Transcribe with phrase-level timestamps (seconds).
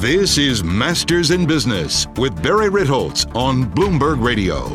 [0.00, 4.68] This is Masters in Business with Barry Ritholtz on Bloomberg Radio.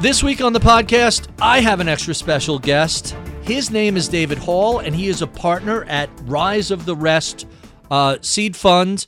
[0.00, 3.14] This week on the podcast, I have an extra special guest.
[3.42, 7.46] His name is David Hall, and he is a partner at Rise of the Rest
[7.90, 9.06] uh, Seed Fund.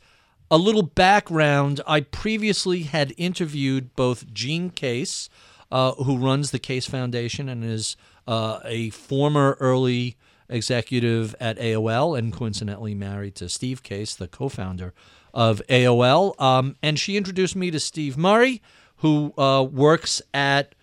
[0.51, 5.31] A little background I previously had interviewed both Jean Case,
[5.73, 7.97] uh, who runs the Case Foundation and is
[8.27, 10.19] uh, a former early
[10.49, 14.95] executive at AOL and coincidentally married to Steve Case, the co founder
[15.35, 16.41] of AOL.
[16.41, 18.63] Um, and she introduced me to Steve Murray,
[18.97, 20.75] who uh, works at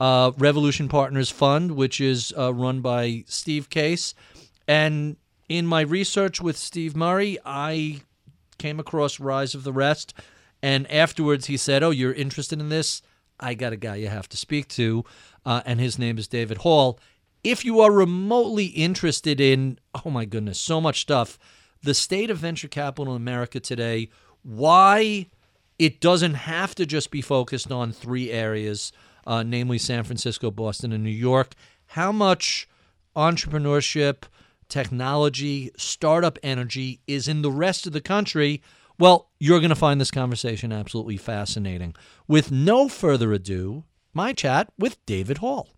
[0.00, 4.14] uh, Revolution Partners Fund, which is uh, run by Steve Case.
[4.66, 5.16] And
[5.48, 8.02] in my research with Steve Murray, I
[8.58, 10.14] came across Rise of the Rest.
[10.62, 13.02] And afterwards, he said, Oh, you're interested in this?
[13.38, 15.04] I got a guy you have to speak to.
[15.44, 16.98] Uh, and his name is David Hall.
[17.44, 21.38] If you are remotely interested in, oh my goodness, so much stuff,
[21.82, 24.08] the state of venture capital in America today,
[24.42, 25.26] why
[25.78, 28.92] it doesn't have to just be focused on three areas
[29.26, 31.54] uh, namely San Francisco, Boston, and New York.
[31.86, 32.68] How much
[33.16, 34.24] entrepreneurship,
[34.68, 38.62] technology, startup energy is in the rest of the country?
[38.98, 41.94] Well, you're going to find this conversation absolutely fascinating.
[42.28, 45.68] With no further ado, my chat with David Hall.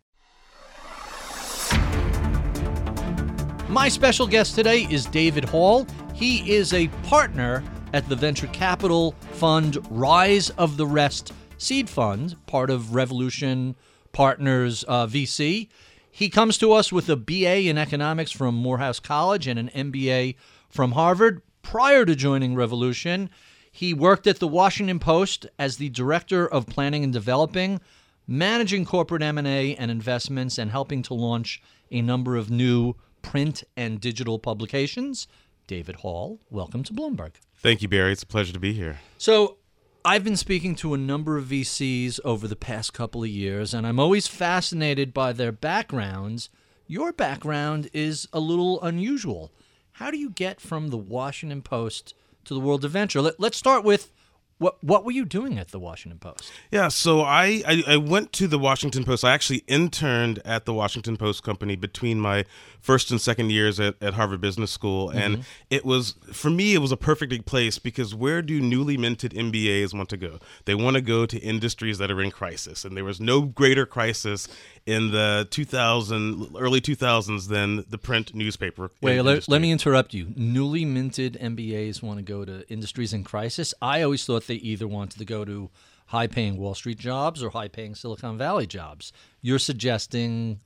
[3.69, 5.89] My special guest today is David Hall.
[6.15, 12.37] He is a partner at the venture capital fund Rise of the Rest Seed Fund,
[12.47, 13.75] part of Revolution
[14.13, 15.69] Partners uh, VC.
[16.09, 20.37] He comes to us with a BA in economics from Morehouse College and an MBA
[20.69, 21.43] from Harvard.
[21.63, 23.31] Prior to joining Revolution,
[23.73, 27.81] he worked at the Washington Post as the director of planning and developing,
[28.29, 32.95] managing corporate M&A and investments and helping to launch a number of new
[33.27, 35.27] print and digital publications.
[35.67, 37.33] David Hall, welcome to Bloomberg.
[37.57, 38.13] Thank you, Barry.
[38.13, 39.01] It's a pleasure to be here.
[39.19, 39.59] So,
[40.05, 43.85] I've been speaking to a number of VCs over the past couple of years, and
[43.85, 46.49] I'm always fascinated by their backgrounds.
[46.87, 49.51] Your background is a little unusual.
[49.95, 52.15] How do you get from the Washington Post
[52.45, 53.21] to the world of venture?
[53.21, 54.13] Let, us start with
[54.59, 56.51] what what were you doing at the Washington Post?
[56.71, 59.25] Yeah, so I, I, I went to the Washington Post.
[59.25, 62.45] I actually interned at the Washington Post company between my
[62.81, 65.19] first and second years at, at Harvard Business School, mm-hmm.
[65.19, 69.33] and it was for me it was a perfect place because where do newly minted
[69.33, 70.39] MBAs want to go?
[70.65, 73.85] They want to go to industries that are in crisis, and there was no greater
[73.85, 74.49] crisis
[74.87, 78.91] in the 2000 early 2000s than the print newspaper.
[79.03, 80.33] Wait, let, let, me interrupt you.
[80.37, 83.75] Newly minted MBAs want to go to industries in crisis.
[83.83, 85.71] I always thought they either wanted to go to
[86.07, 89.13] high paying Wall Street jobs or high paying Silicon Valley jobs.
[89.43, 90.61] You're suggesting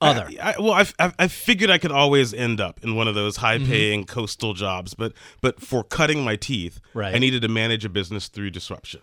[0.00, 0.28] other.
[0.42, 3.38] I, I, well, I, I figured I could always end up in one of those
[3.38, 4.12] high-paying mm-hmm.
[4.12, 7.14] coastal jobs, but but for cutting my teeth, right.
[7.14, 9.00] I needed to manage a business through disruption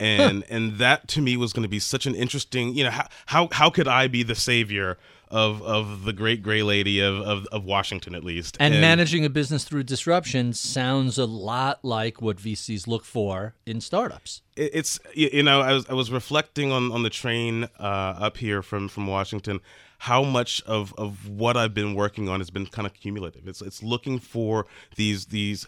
[0.00, 3.06] and and that to me was going to be such an interesting you know how
[3.26, 4.96] how, how could i be the savior
[5.30, 8.56] of of the great gray lady of, of, of washington at least.
[8.60, 13.54] And, and, managing a business through disruption sounds a lot like what vcs look for
[13.66, 14.42] in startups.
[14.56, 18.62] It's you know i was i was reflecting on on the train uh, up here
[18.62, 19.60] from from washington
[19.98, 23.46] how much of of what i've been working on has been kind of cumulative.
[23.46, 25.66] It's it's looking for these these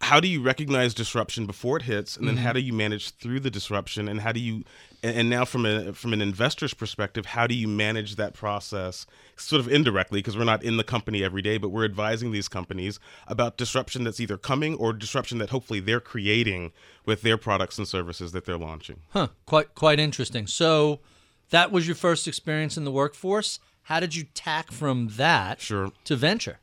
[0.00, 2.16] how do you recognize disruption before it hits?
[2.16, 2.44] And then mm-hmm.
[2.44, 4.08] how do you manage through the disruption?
[4.08, 4.64] And how do you
[5.02, 9.60] and now from a from an investor's perspective how do you manage that process sort
[9.60, 10.20] of indirectly?
[10.20, 14.04] Because we're not in the company every day but we're advising these companies about disruption
[14.04, 16.72] that's either coming or disruption that hopefully they're creating
[17.04, 19.00] with their products and services that they're launching.
[19.10, 20.46] Huh quite quite interesting.
[20.46, 21.00] So
[21.50, 23.60] that was your first experience in the workforce.
[23.84, 25.92] How did you tack from that sure.
[26.04, 26.58] to venture?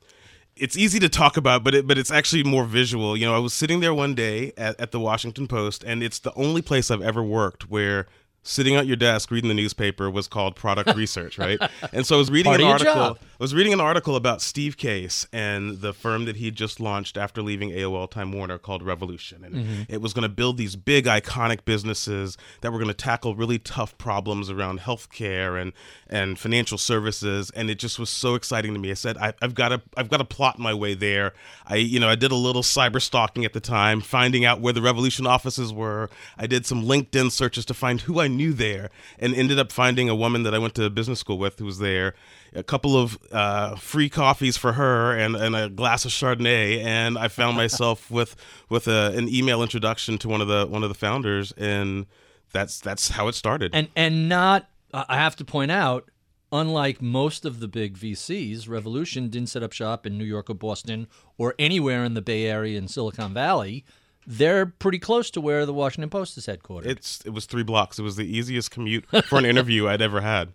[0.55, 3.15] It's easy to talk about, but it, but it's actually more visual.
[3.15, 6.19] You know, I was sitting there one day at, at the Washington Post, and it's
[6.19, 8.07] the only place I've ever worked where
[8.43, 11.59] sitting at your desk reading the newspaper was called product research, right?
[11.91, 13.17] And so I was reading Part an article.
[13.39, 17.17] I was reading an article about Steve Case and the firm that he just launched
[17.17, 19.81] after leaving AOL Time Warner called Revolution, and mm-hmm.
[19.87, 23.57] it was going to build these big iconic businesses that were going to tackle really
[23.57, 25.73] tough problems around healthcare and
[26.07, 28.91] and financial services, and it just was so exciting to me.
[28.91, 31.33] I said, I, have got to I've got to plot my way there.
[31.65, 34.73] I you know I did a little cyber stalking at the time, finding out where
[34.73, 36.09] the Revolution offices were.
[36.37, 40.09] I did some LinkedIn searches to find who I knew there and ended up finding
[40.09, 42.13] a woman that I went to business school with who was there.
[42.53, 47.17] A couple of uh, free coffees for her and, and a glass of Chardonnay, and
[47.17, 48.35] I found myself with
[48.69, 52.07] with a, an email introduction to one of the one of the founders, and
[52.51, 53.71] that's that's how it started.
[53.73, 56.09] And and not, I have to point out,
[56.51, 60.55] unlike most of the big VCs, Revolution didn't set up shop in New York or
[60.55, 63.85] Boston or anywhere in the Bay Area and Silicon Valley.
[64.27, 66.85] They're pretty close to where the Washington Post is headquartered.
[66.85, 67.97] It's it was three blocks.
[67.97, 70.53] It was the easiest commute for an interview I'd ever had.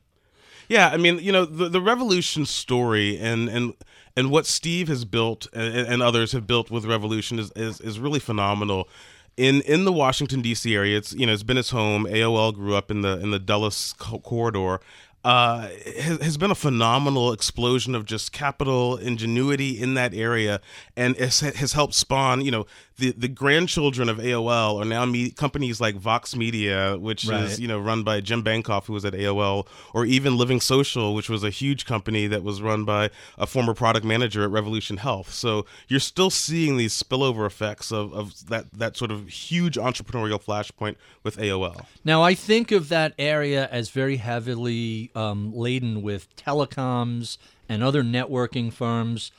[0.68, 3.74] Yeah, I mean, you know, the the Revolution story and and
[4.16, 7.98] and what Steve has built and, and others have built with Revolution is, is is
[7.98, 8.88] really phenomenal.
[9.36, 10.74] In in the Washington D.C.
[10.74, 12.04] area, it's you know it's been its home.
[12.04, 14.80] AOL grew up in the in the Dulles corridor.
[15.24, 20.60] Uh, has, has been a phenomenal explosion of just capital ingenuity in that area,
[20.98, 22.42] and has, has helped spawn.
[22.42, 27.24] You know, the the grandchildren of AOL are now me- companies like Vox Media, which
[27.26, 27.42] Right.
[27.44, 31.14] is you know run by Jim Bankoff, who was at AOL, or even Living Social,
[31.14, 34.98] which was a huge company that was run by a former product manager at Revolution
[34.98, 35.32] Health.
[35.32, 40.40] So you're still seeing these spillover effects of, of that that sort of huge entrepreneurial
[40.42, 41.86] flashpoint with AOL.
[42.04, 47.38] Now, I think of that area as very heavily um, laden with telecoms
[47.68, 49.32] and other networking firms.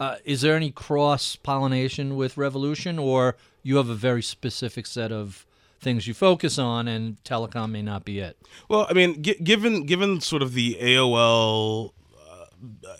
[0.00, 5.12] Uh, is there any cross pollination with Revolution, or you have a very specific set
[5.12, 5.46] of
[5.80, 8.36] things you focus on, and telecom may not be it?
[8.68, 12.44] Well, I mean, gi- given given sort of the AOL uh,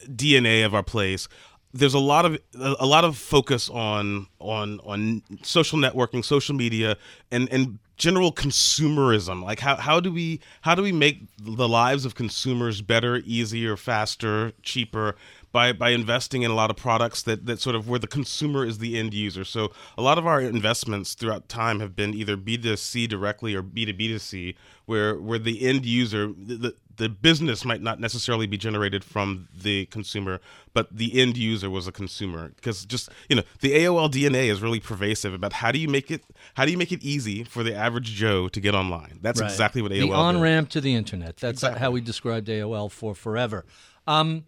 [0.07, 1.29] DNA of our place,
[1.73, 6.97] there's a lot of a lot of focus on on on social networking, social media,
[7.31, 9.43] and and general consumerism.
[9.43, 13.77] Like how how do we how do we make the lives of consumers better, easier,
[13.77, 15.17] faster, cheaper?
[15.53, 18.65] By, by investing in a lot of products that, that sort of where the consumer
[18.65, 19.45] is the end user.
[19.45, 24.55] So a lot of our investments throughout time have been either B2C directly or B2B2C,
[24.87, 29.49] where where the end user, the, the, the business might not necessarily be generated from
[29.55, 30.41] the consumer,
[30.73, 32.53] but the end user was a consumer.
[32.57, 36.11] Because just you know, the AOL DNA is really pervasive about how do you make
[36.11, 36.23] it
[36.55, 39.19] how do you make it easy for the average Joe to get online.
[39.21, 39.51] That's Right.
[39.51, 41.37] exactly what AOL the on ramp to the internet.
[41.37, 41.81] That's Exactly.
[41.81, 43.67] how we described AOL for forever.
[44.07, 44.45] Um,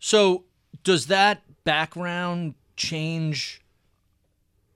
[0.00, 0.44] so,
[0.84, 3.60] does that background change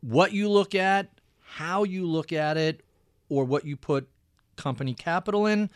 [0.01, 1.09] what you look at,
[1.41, 2.83] how you look at it,
[3.29, 4.09] or what you put
[4.57, 5.71] company capital in?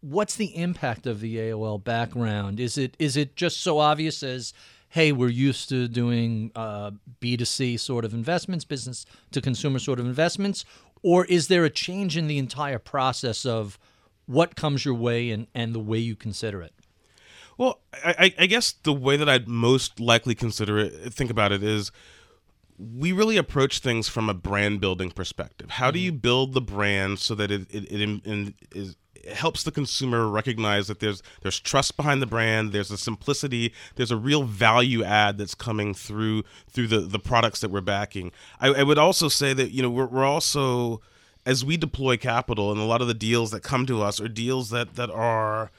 [0.00, 2.60] What's the impact of the AOL background?
[2.60, 4.54] Is it is it just so obvious as
[4.90, 6.90] hey, we're used to doing uh,
[7.20, 10.64] B2C sort of investments, business to consumer sort of investments?
[11.02, 13.78] Or is there a change in the entire process of
[14.26, 16.72] what comes your way and, and the way you consider it?
[17.60, 21.62] Well, I, I- guess the way that I'd most likely consider it, think about it,
[21.62, 21.92] is
[22.78, 25.72] we really approach things from a brand building perspective.
[25.72, 26.06] How do mm-hmm.
[26.06, 28.96] you build the brand so that it it, it, in- in- it
[29.34, 34.10] helps the consumer recognize that there's there's trust behind the brand, there's a simplicity, there's
[34.10, 38.32] a real value add that's coming through through the the products that we're backing.
[38.58, 41.02] I, I would also say that you know we're, we're also
[41.44, 44.28] as we deploy capital and a lot of the deals that come to us are
[44.28, 45.70] deals that that are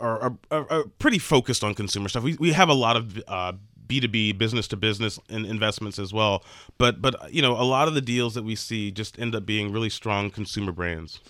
[0.00, 2.22] are, are, are, pretty focused on consumer stuff.
[2.22, 3.52] We, we have a lot of uh,
[3.86, 6.44] B2B business to business in investments as well.
[6.78, 9.44] But but you know a lot of the deals that we see just end up
[9.44, 11.20] being really strong consumer brands.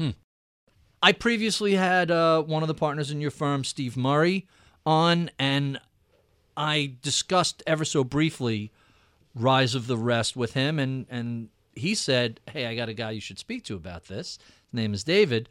[1.02, 4.46] I previously had uh, one of the partners in your firm, Steve Murray,
[4.84, 5.80] on, and
[6.56, 8.70] I discussed ever so briefly
[9.34, 13.12] Rise of the Rest with him, and and he said, "Hey, I got a guy
[13.12, 14.38] you should speak to about this.
[14.70, 15.48] His name is David.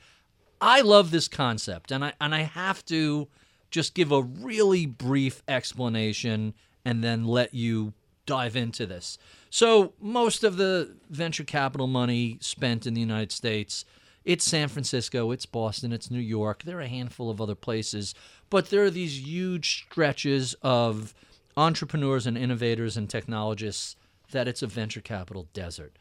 [0.62, 3.28] I love this concept, and I and I have to
[3.72, 6.54] just give a really brief explanation
[6.84, 7.94] and then let you
[8.26, 9.18] dive into this.
[9.50, 13.86] So, most of the venture capital money spent in the United States,
[14.26, 16.64] it's San Francisco, it's Boston, it's New York.
[16.64, 18.14] There are a handful of other places,
[18.50, 21.14] but there are these huge stretches of
[21.58, 23.96] entrepreneurs and innovators and technologists
[24.32, 25.98] that it's a venture capital desert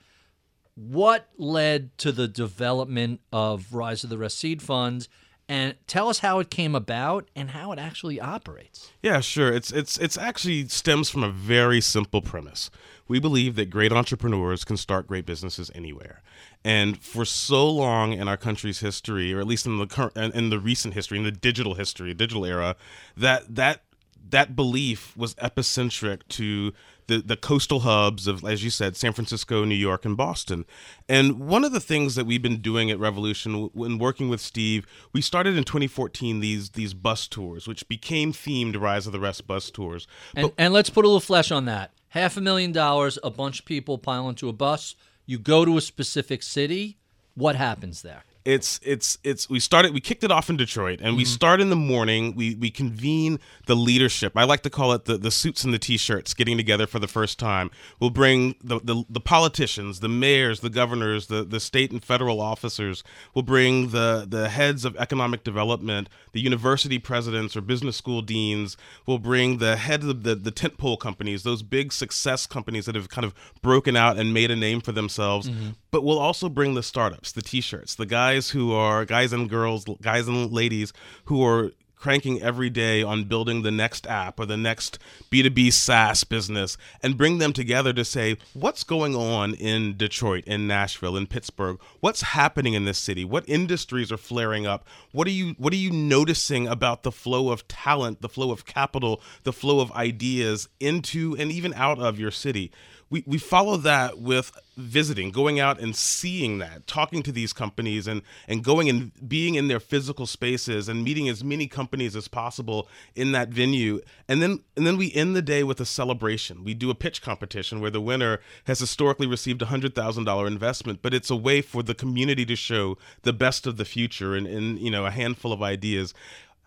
[0.79, 5.09] what led to the development of Rise of the Rest Seed Fund,
[5.49, 8.93] and tell us how it came about and how it actually operates.
[9.03, 9.53] Yeah, sure.
[9.53, 12.71] It's it's it's actually stems from a very simple premise.
[13.09, 16.23] We believe that great entrepreneurs can start great businesses anywhere.
[16.65, 20.51] And for so long in our country's history, or at least in the current in
[20.51, 22.77] the recent history, in the digital history, digital era,
[23.17, 23.83] that that
[24.31, 26.73] that belief was epicentric to
[27.09, 30.65] the, the coastal hubs of, as you said, San Francisco, New York, and Boston.
[31.09, 34.87] And one of the things that we've been doing at Revolution, when working with Steve,
[35.13, 39.47] we started in 2014 these these bus tours, which became themed Rise of the Rest
[39.47, 40.07] bus tours.
[40.37, 41.93] And, and let's put a little flesh on that.
[42.11, 44.95] Half a million dollars, a bunch of people pile into a bus.
[45.27, 46.99] You go to a specific city.
[47.35, 48.25] What happens there?
[48.49, 51.33] It's it's it's we started we kicked it off in Detroit and we mm-hmm.
[51.33, 52.35] start in the morning.
[52.35, 54.33] We we convene the leadership.
[54.37, 57.07] I like to call it the the suits and the t-shirts getting together for the
[57.07, 57.71] first time.
[58.01, 62.41] We'll bring the the, the politicians, the mayors, the governors, the the state and federal
[62.41, 63.05] officers.
[63.35, 68.79] We'll bring the the heads of economic development, the university presidents or business school deans.
[69.05, 73.11] We'll bring the heads of the the tentpole companies, those big success companies that have
[73.11, 75.51] kind of broken out and made a name for themselves.
[75.51, 75.71] Mm-hmm.
[75.91, 79.85] But we'll also bring the startups, the t-shirts, the guys who are guys and girls,
[80.01, 80.93] guys and ladies
[81.25, 84.99] who are cranking every day on building the next app or the next
[85.31, 90.67] B2B SaaS business and bring them together to say what's going on in Detroit, in
[90.67, 95.33] Nashville, in Pittsburgh, what's happening in this city, what industries are flaring up, what are
[95.33, 99.53] you what are you noticing about the flow of talent, the flow of capital, the
[99.53, 102.71] flow of ideas into and even out of your city
[103.11, 108.07] we, we follow that with visiting, going out and seeing that, talking to these companies
[108.07, 112.29] and, and going and being in their physical spaces and meeting as many companies as
[112.29, 114.01] possible in that venue.
[114.29, 116.65] And then and then we end the day with a celebration.
[116.65, 120.47] We do a pitch competition where the winner has historically received a hundred thousand dollar
[120.47, 124.35] investment, but it's a way for the community to show the best of the future
[124.37, 126.15] and, and you know a handful of ideas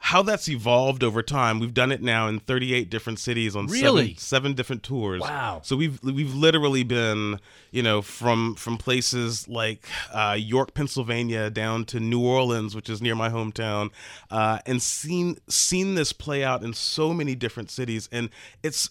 [0.03, 1.59] how that's evolved over time.
[1.59, 4.07] We've done it now in 38 different cities on Really?
[4.15, 5.21] seven, seven different tours.
[5.21, 5.61] Wow.
[5.63, 7.39] So we've we've literally been,
[7.69, 12.99] you know, from from places like uh, York, Pennsylvania, down to New Orleans, which is
[12.99, 13.91] near my hometown,
[14.31, 18.09] uh, and seen seen this play out in so many different cities.
[18.11, 18.31] And
[18.63, 18.89] it's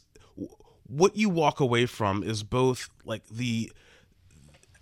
[0.86, 3.72] what you walk away from is both like the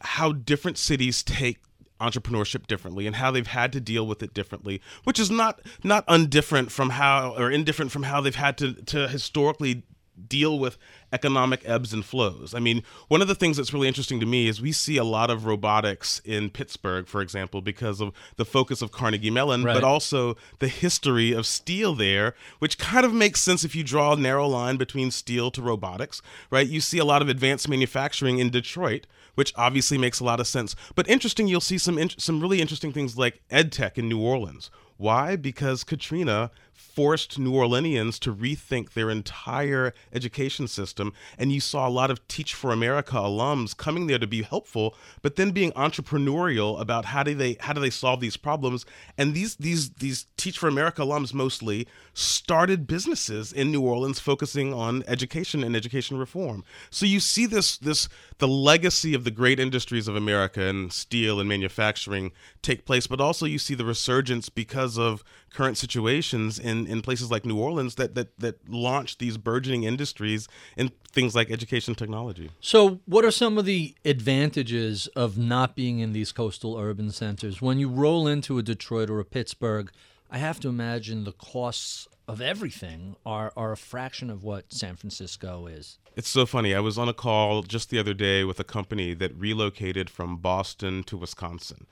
[0.03, 1.59] how different cities take
[2.01, 6.07] entrepreneurship differently and how they've had to deal with it differently which is not not
[6.07, 9.83] undifferent from how or indifferent from how they've had to to historically
[10.27, 10.79] deal with
[11.13, 12.55] economic ebbs and flows.
[12.55, 15.05] I mean, one of the things that's really interesting to me is we see a
[15.05, 19.75] lot of robotics in Pittsburgh, for example, because of the focus of Carnegie Mellon, Right.
[19.75, 24.13] but also the history of steel there, which kind of makes sense if you draw
[24.13, 26.21] a narrow line between steel to robotics,
[26.51, 26.67] right?
[26.69, 30.47] You see a lot of advanced manufacturing in Detroit, which obviously makes a lot of
[30.47, 30.75] sense.
[30.95, 34.71] But interesting, you'll see some in- some really interesting things like EdTech in New Orleans.
[34.97, 35.37] Why?
[35.37, 41.91] Because Katrina forced New Orleanians to rethink their entire education system, and you saw a
[41.91, 46.81] lot of Teach for America alums coming there to be helpful, but then being entrepreneurial
[46.81, 48.87] about how do they how do they solve these problems.
[49.17, 54.73] And these these these Teach for America alums mostly started businesses in New Orleans focusing
[54.73, 56.65] on education and education reform.
[56.91, 58.09] So you see this this
[58.39, 62.33] the legacy of the great industries of America and steel and manufacturing
[62.63, 67.31] take place, but also you see the resurgence because of current situations in, in places
[67.31, 72.51] like New Orleans that, that that launch these burgeoning industries in things like education technology.
[72.61, 77.63] So, what are some of the advantages of not being in these coastal urban centers?
[77.63, 79.91] When you roll into a Detroit or a Pittsburgh,
[80.31, 84.95] I have to imagine the costs of everything are, are a fraction of what San
[84.97, 85.99] Francisco is.
[86.15, 86.75] It's so funny.
[86.75, 90.37] I was on a call just the other day with a company that relocated from
[90.37, 91.87] Boston to Wisconsin,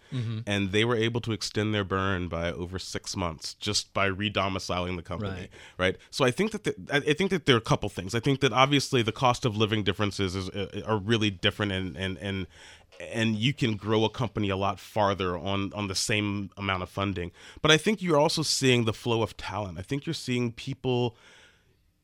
[0.44, 4.96] and they were able to extend their burn by over six months just by redomiciling
[4.96, 5.30] the company.
[5.30, 5.50] Right.
[5.78, 5.96] Right.
[6.10, 8.16] So I think that the, I I think that there are a couple things.
[8.16, 11.96] I think that obviously the cost of living differences is, uh, are really different, and
[11.96, 12.48] and and
[13.00, 16.88] and you can grow a company a lot farther on on the same amount of
[16.88, 17.32] funding.
[17.62, 19.78] But I think you're also seeing the flow of talent.
[19.78, 21.16] I think you're seeing people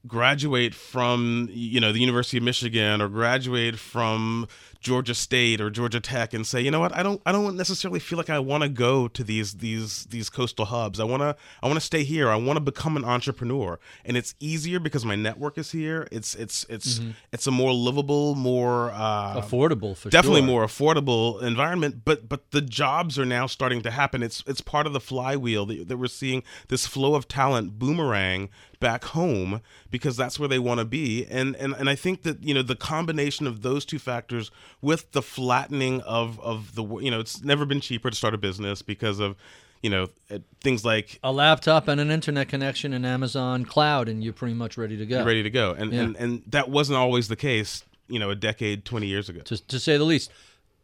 [0.06, 4.48] graduate from you know the University of Michigan or graduate from
[4.82, 8.00] Georgia State or Georgia Tech and say, you know what, I don't I don't necessarily
[8.00, 11.00] feel like I want to go to these these these coastal hubs.
[11.00, 12.28] I want to I want to stay here.
[12.28, 13.78] I want to become an entrepreneur.
[14.04, 16.08] And it's easier because my network is here.
[16.10, 17.00] It's it's it's
[17.32, 20.46] it's a more livable, more uh Affordable for definitely sure.
[20.46, 24.86] more affordable environment but but the jobs are now starting to happen it's it's part
[24.86, 28.48] of the flywheel that, that we're seeing this flow of talent boomerang
[28.80, 29.60] back home
[29.90, 32.62] because that's where they want to be and, and and I think that you know
[32.62, 34.50] the combination of those two factors
[34.82, 38.38] with the flattening of of the you know it's never been cheaper to start a
[38.38, 39.36] business because of
[39.82, 44.22] you know uh, things like A laptop and an internet connection and Amazon Cloud, and
[44.22, 45.24] you're pretty much ready to go.
[45.24, 48.84] ready to go and, and and that wasn't always the case you know a decade
[48.84, 50.30] 20 years ago to, to say the least.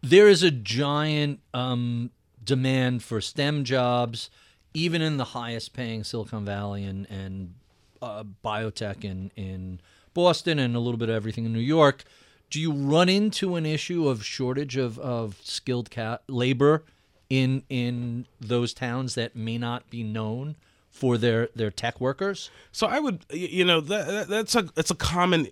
[0.01, 2.11] There is a giant um,
[2.43, 4.31] demand for STEM jobs,
[4.73, 7.55] even in the highest paying Silicon Valley and, and
[8.01, 9.81] uh, biotech in, in
[10.15, 12.05] Boston and a little bit of everything in New York.
[12.51, 16.85] Do you run into an issue of shortage of, of skilled ca- labor
[17.29, 20.57] in in those towns that may not be known
[20.91, 22.51] for their, their tech workers?
[22.73, 25.49] So I would, you know, that, that- that's a it's a common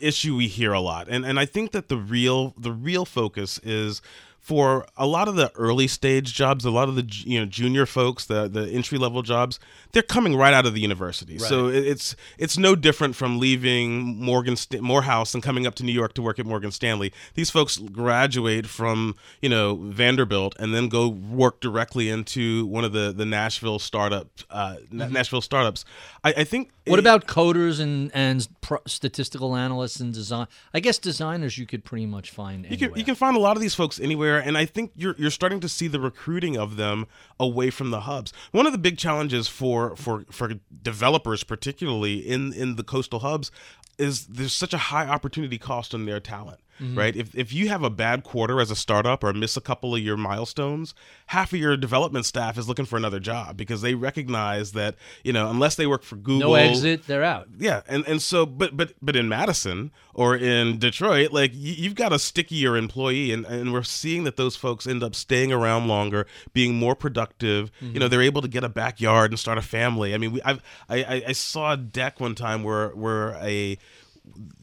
[0.00, 3.60] issue we hear a lot, and and I think that the real the real focus
[3.62, 4.02] is
[4.42, 7.86] for a lot of the early stage jobs, a lot of the you know junior
[7.86, 9.60] folks, the the entry level jobs,
[9.92, 11.38] they're coming right out of the university.
[11.38, 15.84] So it- it's it's no different from leaving Morgan St- Morehouse and coming up to
[15.84, 17.12] New York to work at Morgan Stanley.
[17.34, 22.92] These folks graduate from you know Vanderbilt and then go work directly into one of
[22.92, 25.84] the the Nashville startup uh, Na- Nashville startups.
[26.24, 30.48] I, I think What it- about coders and and pro- statistical analysts and design?
[30.74, 33.56] I guess designers you could pretty much find You can, you can find a lot
[33.56, 36.76] of these folks anywhere, and I think you're you're starting to see the recruiting of
[36.76, 37.06] them
[37.38, 38.32] away from the hubs.
[38.52, 43.50] One of the big challenges for for for developers, particularly in in the coastal hubs,
[43.98, 46.60] is there's such a high opportunity cost on their talent.
[46.82, 46.98] Mm-hmm.
[46.98, 47.14] Right.
[47.14, 50.00] If if you have a bad quarter as a startup or miss a couple of
[50.00, 50.94] your milestones,
[51.26, 55.32] half of your development staff is looking for another job because they recognize that you
[55.32, 57.48] know unless they work for Google, no exit, they're out.
[57.56, 61.94] yeah, and and so, but but but in Madison or in Detroit, like you, you've
[61.94, 65.86] got a stickier employee, and and we're seeing that those folks end up staying around
[65.86, 67.70] longer, being more productive.
[67.80, 68.10] You know, mm-hmm.
[68.10, 70.14] they're able to get a backyard and start a family.
[70.14, 73.78] I mean, we I've, I I I saw a deck one time where where a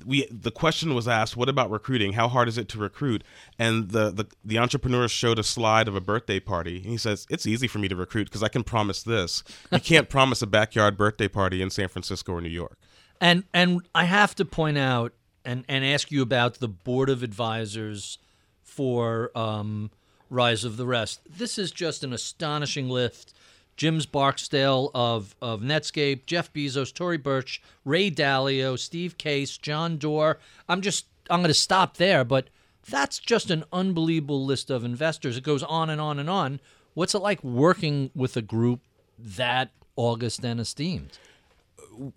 [0.05, 3.23] we the question was asked what about recruiting how hard is it to recruit
[3.57, 7.27] and the the, the entrepreneur showed a slide of a birthday party and he says
[7.29, 10.47] it's easy for me to recruit because i can promise this you can't promise a
[10.47, 12.77] backyard birthday party in san francisco or new york
[13.19, 15.11] And and I have to point out
[15.43, 18.17] and and ask you about the board of advisors
[18.61, 19.91] for um,
[20.29, 21.21] Rise of the Rest.
[21.29, 23.35] This is just an astonishing list.
[23.79, 30.38] Jim's Barksdale of of Netscape, Jeff Bezos, Tory Burch, Ray Dalio, Steve Case, John Doerr.
[30.67, 32.50] I'm just I'm going to stop there, but
[32.89, 35.38] that's just an unbelievable list of investors.
[35.38, 36.59] It goes on and on and on.
[36.93, 38.81] What's it like working with a group
[39.17, 41.17] that august and esteemed?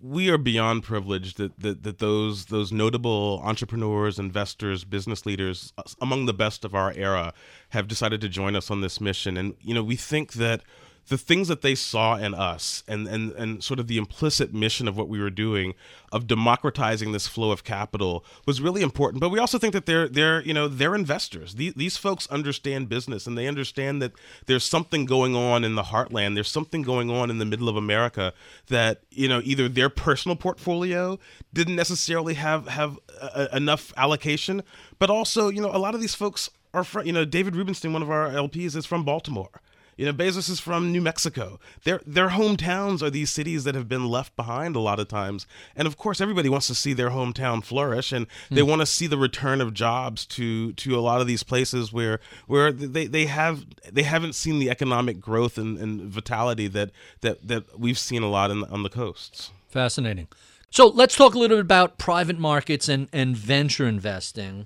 [0.01, 5.83] we are beyond privileged that, that that those those notable entrepreneurs, investors, business leaders, uh,
[6.01, 7.33] among the best of our era,
[7.69, 9.37] have decided to join us on this mission.
[9.37, 10.61] And you know, we think that
[11.07, 14.87] the things that they saw in us and, and, and sort of the implicit mission
[14.87, 15.73] of what we were doing
[16.11, 19.19] of democratizing this flow of capital was really important.
[19.19, 21.55] But we also think that they're they're you know they're investors.
[21.55, 24.13] These, these folks understand business and they understand that
[24.45, 26.35] there's something going on in the heartland.
[26.35, 28.33] There's something going on in the middle of America
[28.67, 31.19] that you know either their personal portfolio
[31.51, 34.63] didn't necessarily have have a, enough allocation,
[34.99, 37.91] but also you know a lot of these folks are from you know David Rubenstein,
[37.91, 39.61] one of our LPs, is from Baltimore.
[39.97, 41.59] You know, Bezos is from New Mexico.
[41.83, 45.45] Their their hometowns are these cities that have been left behind a lot of times.
[45.75, 48.69] And of course, everybody wants to see their hometown flourish, and they hmm.
[48.69, 52.19] want to see the return of jobs to to a lot of these places where
[52.47, 57.47] where they, they have they haven't seen the economic growth and, and vitality that that
[57.47, 59.51] that we've seen a lot in, on the coasts.
[59.69, 60.27] Fascinating.
[60.73, 64.65] So let's talk a little bit about private markets and, and venture investing.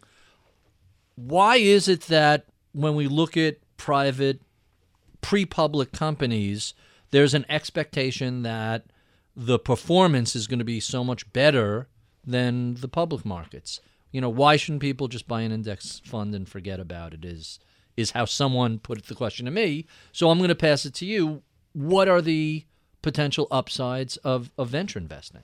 [1.16, 4.40] Why is it that when we look at private,
[5.28, 6.74] pre public companies,
[7.12, 8.86] there's an expectation that
[9.36, 11.90] the performance is going to be so much better
[12.26, 13.82] than the public markets?
[14.14, 17.26] You know, why shouldn't people just buy an index fund and forget about it?
[17.26, 17.60] Is
[17.98, 19.86] is how someone put the question to me.
[20.14, 21.42] So I'm going to pass it to you.
[21.74, 22.64] What are the
[23.02, 25.44] potential upsides of, of venture investing?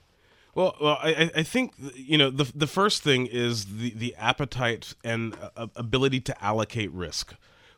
[0.54, 4.94] Well, well, I, I- think you know the the first thing is the the appetite
[5.04, 7.34] and uh, ability to allocate risk,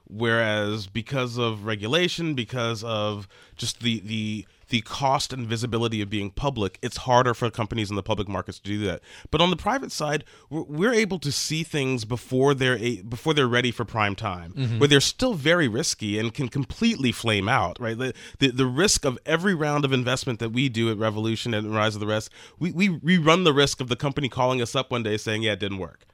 [0.08, 6.30] whereas because of regulation, because of just the the the cost and visibility of being
[6.30, 9.00] public, it's harder for companies in the public markets to do that.
[9.30, 13.32] But on the private side, we're, we're able to see things before they're a, before
[13.32, 14.78] they're ready for prime time, mm-hmm.
[14.78, 17.78] where they're still very risky and can completely flame out.
[17.78, 21.54] Right, the, the the risk of every round of investment that we do at Revolution
[21.54, 24.60] and Rise of the Rest, we we, we run the risk of the company calling
[24.60, 26.04] us up one day saying, "Yeah, it didn't work,"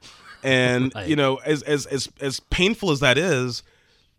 [0.43, 3.63] and you know, as as as as painful as that is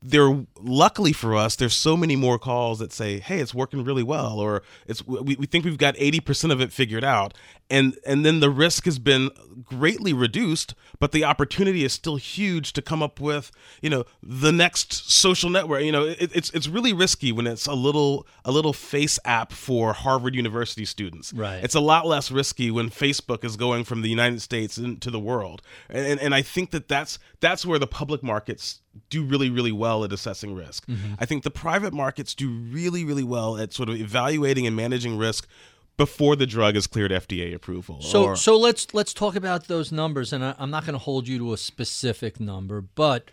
[0.06, 4.02] there luckily for us there's so many more calls that say hey it's working really
[4.02, 7.32] well or it's we, we think we've got 80% of it figured out
[7.70, 9.30] and and then the risk has been
[9.64, 13.50] greatly reduced but the opportunity is still huge to come up with
[13.82, 15.82] you know the next social network.
[15.82, 19.52] You know it, it's it's really risky when it's a little a little face app
[19.52, 21.32] for harvard university students.
[21.32, 21.62] Right.
[21.62, 25.20] it's a lot less risky when facebook is going from the united states into the
[25.20, 25.62] world.
[25.88, 30.04] And and i think that that's that's where the public markets do really really well
[30.04, 30.86] at assessing risk.
[30.86, 31.14] Mm-hmm.
[31.18, 35.18] I think the private markets do really really well at sort of evaluating and managing
[35.18, 35.48] risk
[35.96, 39.92] before the drug is cleared fda approval So or- so let's let's talk about those
[39.92, 43.30] numbers, and I, I'm not going to hold you to a specific number, but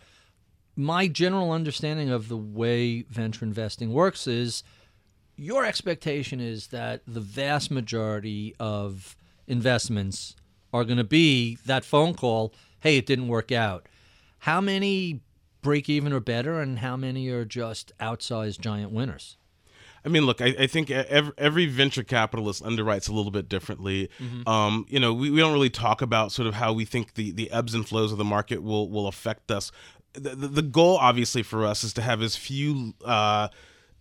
[0.76, 4.64] my general understanding of the way venture investing works is
[5.36, 9.16] your expectation is that the vast majority of
[9.48, 10.36] investments
[10.74, 13.88] are going to be that phone call, hey, it didn't work out.
[14.40, 15.20] How many
[15.62, 19.38] break even or better, and how many are just outsized giant winners?
[20.04, 24.10] I mean, look, I, I think every, every, venture capitalist underwrites a little bit differently.
[24.20, 24.50] Mm-hmm.
[24.50, 27.32] Um, you know, we, we don't really talk about sort of how we think the,
[27.32, 29.72] the ebbs and flows of the market will will affect us.
[30.14, 33.50] The, the, the goal, obviously, for us is to have as few uh,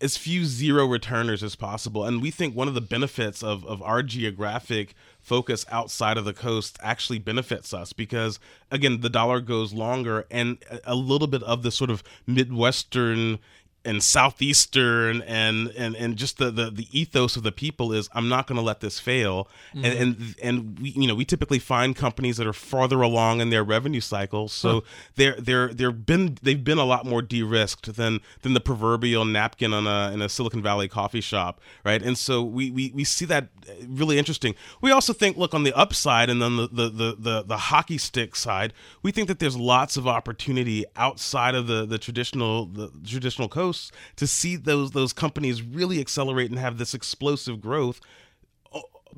[0.00, 2.04] as few zero returners as possible.
[2.04, 6.32] And we think one of the benefits of, of our geographic focus outside of the
[6.32, 11.62] coast actually benefits us because, again, the dollar goes longer and a little bit of
[11.62, 13.38] the sort of Midwestern
[13.84, 18.28] and southeastern and and and just the the, the ethos of the people is I'm
[18.28, 19.84] not going to let this fail mm-hmm.
[19.84, 23.48] and and and we you know we typically find companies that are farther along in
[23.48, 24.80] their revenue cycle so huh.
[25.14, 29.72] they're they're they're been they've been a lot more de-risked than than the proverbial napkin
[29.72, 33.24] on a in a Silicon Valley coffee shop right and so we we, we see
[33.24, 33.48] that
[33.88, 37.42] really interesting we also think look on the upside and then the the the the,
[37.44, 41.96] the hockey stick side we think that there's lots of opportunity outside of the the
[41.96, 43.69] traditional the traditional code
[44.16, 48.00] to see those those companies really accelerate and have this explosive growth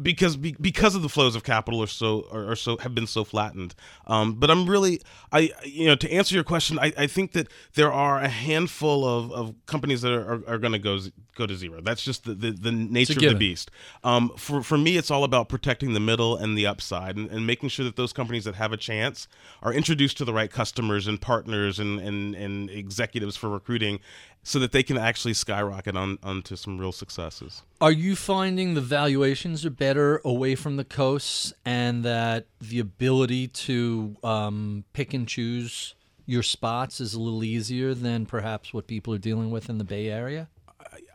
[0.00, 3.24] because because of the flows of capital are so are, are so have been so
[3.24, 3.74] flattened.
[4.06, 5.00] Um, but I'm really
[5.30, 9.06] I you know to answer your question, I, I think that there are a handful
[9.06, 10.98] of, of companies that are, are, are going to go
[11.34, 11.80] go to zero.
[11.80, 13.70] That's just the, the, the nature of the beast.
[14.04, 17.46] Um, for for me, it's all about protecting the middle and the upside and, and
[17.46, 19.28] making sure that those companies that have a chance
[19.62, 24.00] are introduced to the right customers and partners and and, and executives for recruiting
[24.42, 27.62] so that they can actually skyrocket on onto some real successes.
[27.82, 33.48] Are you finding the valuations are better away from the coasts, and that the ability
[33.48, 39.12] to um, pick and choose your spots is a little easier than perhaps what people
[39.12, 40.48] are dealing with in the Bay Area?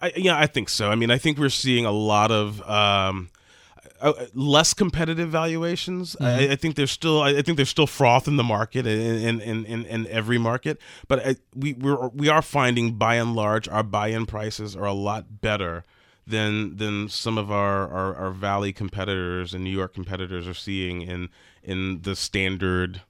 [0.02, 0.92] I, yeah, I think so.
[0.92, 2.62] I mean, I think we're seeing a lot of.
[2.70, 3.30] Um,
[4.02, 6.18] uh, less competitive valuations.
[6.18, 6.26] Mm-hmm.
[6.26, 9.66] I, I, think there's still I think there's still froth in the market in in,
[9.66, 13.82] in, in every market, but I, we we're, we are finding by and large our
[13.82, 15.84] buy-in prices are a lot better
[16.28, 21.02] than than some of our, our, our Valley competitors and New York competitors are seeing
[21.02, 21.30] in
[21.63, 23.02] in the standard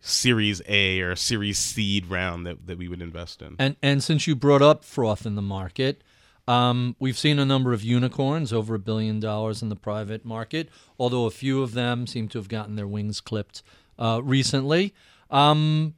[0.00, 3.56] Series A or Series Seed round that, that we would invest in.
[3.58, 6.02] And and since you brought up froth in the market,
[6.48, 10.68] um, we've seen a number of unicorns, over a billion dollars in the private market,
[10.98, 13.62] although a few of them seem to have gotten their wings clipped
[13.98, 14.94] uh, recently.
[15.30, 15.94] Um,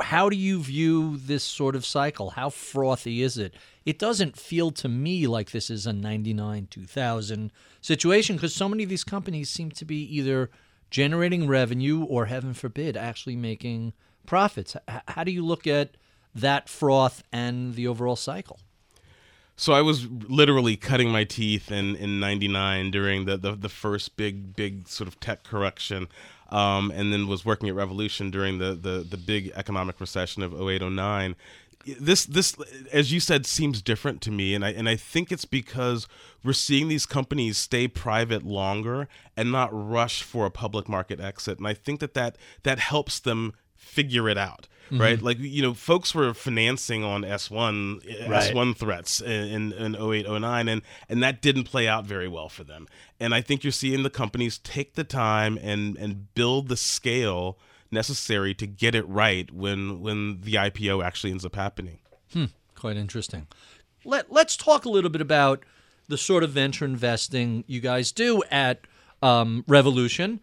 [0.00, 2.30] how do you view this sort of cycle?
[2.30, 3.54] How frothy is it?
[3.86, 8.82] It doesn't feel to me like this is a 99 2000 situation because so many
[8.82, 10.50] of these companies seem to be either
[10.90, 13.92] generating revenue or, heaven forbid, actually making
[14.26, 14.76] profits.
[14.88, 15.96] H- how do you look at
[16.34, 18.60] that froth and the overall cycle?
[19.56, 24.16] So I was literally cutting my teeth in in '99 during the, the, the first
[24.16, 26.08] big big sort of tech correction,
[26.48, 30.54] um, and then was working at Revolution during the the the big economic recession of
[30.54, 31.36] 0809.
[31.98, 32.56] This this
[32.92, 36.06] as you said seems different to me, and I and I think it's because
[36.44, 41.58] we're seeing these companies stay private longer and not rush for a public market exit,
[41.58, 45.00] and I think that that that helps them figure it out mm-hmm.
[45.00, 45.22] right?
[45.22, 48.52] Like you know, folks were financing on S1 right.
[48.52, 52.48] S1 threats in, in, in 08, 09, and and that didn't play out very well
[52.48, 52.88] for them.
[53.18, 57.58] And I think you're seeing the companies take the time and and build the scale
[57.92, 61.98] necessary to get it right when when the IPO actually ends up happening.
[62.32, 63.46] Hmm, quite interesting.
[64.04, 65.64] Let Let's talk a little bit about
[66.08, 68.80] the sort of venture investing you guys do at
[69.22, 70.40] um, Revolution.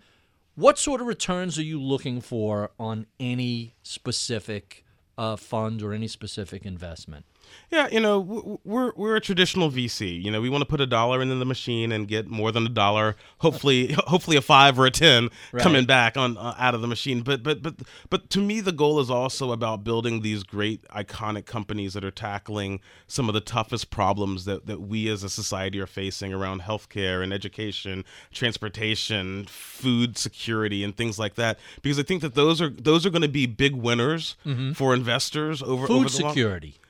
[0.55, 4.83] What sort of returns are you looking for on any specific
[5.17, 7.25] uh, fund or any specific investment?
[7.69, 10.23] Yeah, you know, we're we're a traditional VC.
[10.23, 12.65] You know, we want to put a dollar into the machine and get more than
[12.65, 13.17] a dollar.
[13.39, 15.61] Hopefully, hopefully a five or a ten right.
[15.61, 17.21] coming back on uh, out of the machine.
[17.21, 17.75] But but but
[18.09, 22.11] but to me, the goal is also about building these great iconic companies that are
[22.11, 26.61] tackling some of the toughest problems that that we as a society are facing around
[26.61, 31.59] healthcare and education, transportation, food security, and things like that.
[31.81, 34.71] Because I think that those are those are going to be big winners mm-hmm.
[34.71, 36.75] for investors over food over the security.
[36.77, 36.86] Long-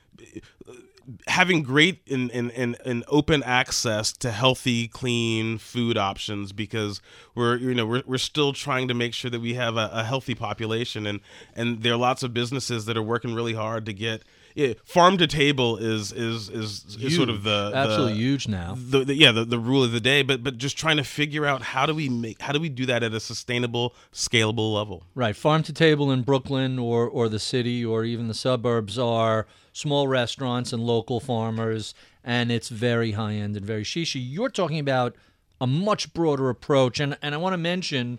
[1.26, 7.00] having great and in, in, in, open access to healthy, clean food options because
[7.34, 10.04] we're you know we're, we're still trying to make sure that we have a, a
[10.04, 11.20] healthy population and
[11.54, 14.22] and there are lots of businesses that are working really hard to get
[14.58, 18.76] yeah, farm to table is is is, is sort of the absolutely the, huge now.
[18.76, 20.22] The, the, yeah, the, the rule of the day.
[20.22, 22.84] But but just trying to figure out how do we make how do we do
[22.86, 25.04] that at a sustainable, scalable level.
[25.14, 29.46] Right, farm to table in Brooklyn or or the city or even the suburbs are
[29.78, 34.20] small restaurants and local farmers, and it's very high end and very shishy.
[34.22, 35.14] You're talking about
[35.60, 38.18] a much broader approach, and and I want to mention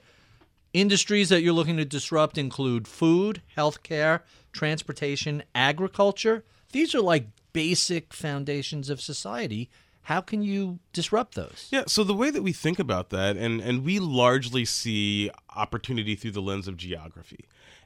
[0.71, 6.43] Industries that you're looking to disrupt include food, healthcare, transportation, agriculture.
[6.71, 9.71] These are like basic foundations of society.
[10.03, 11.69] How can you disrupt those?
[11.71, 16.15] Yeah, so the way that we think about that, and, and we largely see opportunity
[16.15, 17.45] through the lens of geography,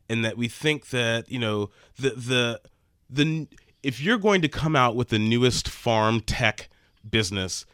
[0.10, 2.62] and that we think that, you know, the, the,
[3.10, 3.48] the,
[3.84, 6.70] if you're going to come out with the newest farm tech
[7.08, 7.66] business,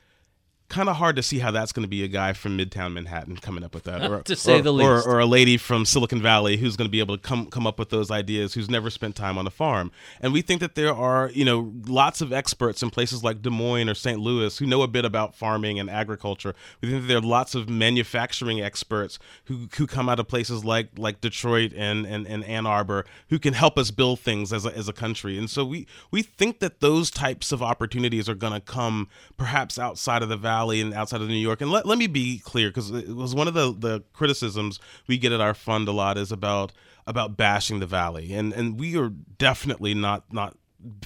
[0.69, 3.38] kind of hard to see how that's going to be a guy from Midtown Manhattan
[3.38, 5.84] coming up with that, or, to say or, the least, or, or, a lady from
[5.84, 8.69] Silicon Valley who's going to be able to come come up with those ideas, who's
[8.69, 9.91] never spent time on a farm.
[10.21, 13.49] And we think that there are, you know, lots of experts in places like Des
[13.49, 14.19] Moines or St.
[14.19, 16.53] Louis who know a bit about farming and agriculture.
[16.82, 20.63] We think that there are lots of manufacturing experts who who come out of places
[20.63, 24.65] like like Detroit and and, and Ann Arbor who can help us build things as
[24.65, 25.38] a, as a country.
[25.38, 29.79] And so we we think that those types of opportunities are going to come perhaps
[29.79, 31.62] outside of the valley Valley and outside of New York.
[31.62, 35.17] And let, let me be clear, because it was one of the, the criticisms we
[35.17, 36.72] get at our fund a lot is about
[37.08, 40.58] about bashing the Valley, and and we are definitely not not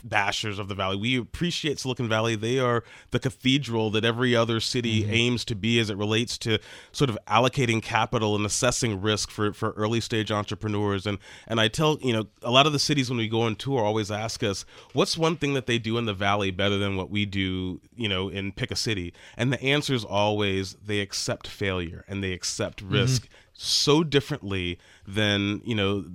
[0.07, 0.95] bashers of the valley.
[0.95, 2.35] We appreciate Silicon Valley.
[2.35, 5.13] They are the cathedral that every other city mm-hmm.
[5.13, 6.59] aims to be as it relates to
[6.91, 11.07] sort of allocating capital and assessing risk for, for early stage entrepreneurs.
[11.07, 13.55] And and I tell, you know, a lot of the cities when we go on
[13.55, 16.95] tour always ask us, what's one thing that they do in the valley better than
[16.95, 19.13] what we do, you know, in pick a city?
[19.37, 22.93] And the answer is always they accept failure and they accept mm-hmm.
[22.93, 23.23] risk.
[23.23, 26.05] Mm-hmm so differently than you know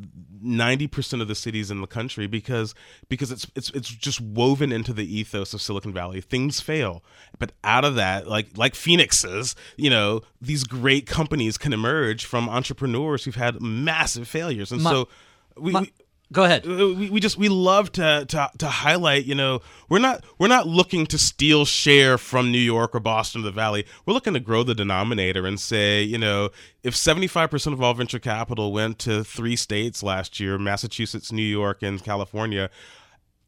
[0.44, 2.74] 90% of the cities in the country because
[3.08, 6.20] because it's it's it's just woven into the ethos of Silicon Valley.
[6.20, 7.02] Things fail
[7.38, 12.48] but out of that like like phoenixes you know these great companies can emerge from
[12.48, 14.72] entrepreneurs who've had massive failures.
[14.72, 15.08] And my, so
[15.56, 15.92] we, my, we
[16.30, 16.66] Go ahead.
[16.66, 19.24] Uh, we, we just we love to, to to highlight.
[19.24, 23.40] You know, we're not we're not looking to steal share from New York or Boston
[23.40, 23.86] or the Valley.
[24.04, 26.50] We're looking to grow the denominator and say, you know,
[26.82, 31.32] if seventy five percent of all venture capital went to three states last year, Massachusetts,
[31.32, 32.70] New York, and California.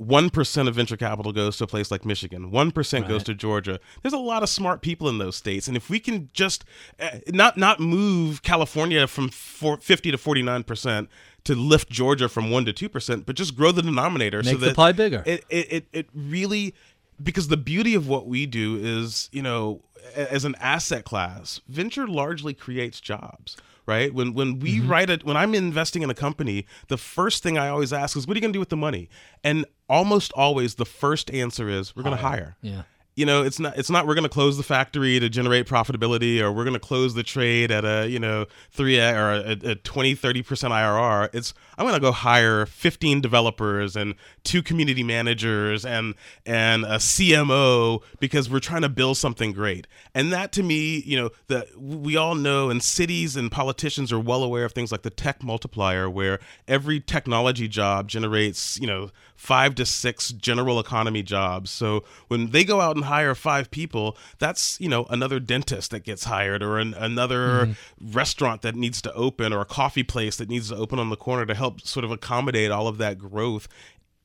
[0.00, 2.50] 1% of venture capital goes to a place like Michigan.
[2.50, 3.08] 1% right.
[3.08, 3.78] goes to Georgia.
[4.00, 5.68] There's a lot of smart people in those states.
[5.68, 6.64] And if we can just
[6.98, 11.08] uh, not not move California from 50 to 49%,
[11.44, 14.56] to lift Georgia from one to two percent, but just grow the denominator Make so
[14.58, 15.22] that the pie bigger.
[15.26, 16.74] It, it it really
[17.22, 19.82] because the beauty of what we do is you know
[20.14, 24.14] as an asset class, venture largely creates jobs right?
[24.14, 24.88] When when we mm-hmm.
[24.88, 28.24] write it, when I'm investing in a company, the first thing I always ask is,
[28.24, 29.08] "What are you going to do with the money?"
[29.42, 32.82] And almost always, the first answer is, "We're going to hire." Yeah
[33.16, 36.40] you know it's not it's not we're going to close the factory to generate profitability
[36.40, 39.74] or we're going to close the trade at a you know 3 or a, a
[39.74, 45.84] 20 30% IRR it's I'm going to go hire 15 developers and two community managers
[45.84, 46.14] and
[46.46, 49.86] and a CMO because we're trying to build something great.
[50.14, 54.20] And that to me you know that we all know and cities and politicians are
[54.20, 59.10] well aware of things like the tech multiplier where every technology job generates you know
[59.40, 64.16] 5 to 6 general economy jobs so when they go out and hire five people,
[64.38, 68.12] that's you know another dentist that gets hired, or an, another mm-hmm.
[68.12, 71.16] restaurant that needs to open, or a coffee place that needs to open on the
[71.16, 73.66] corner to help sort of accommodate all of that growth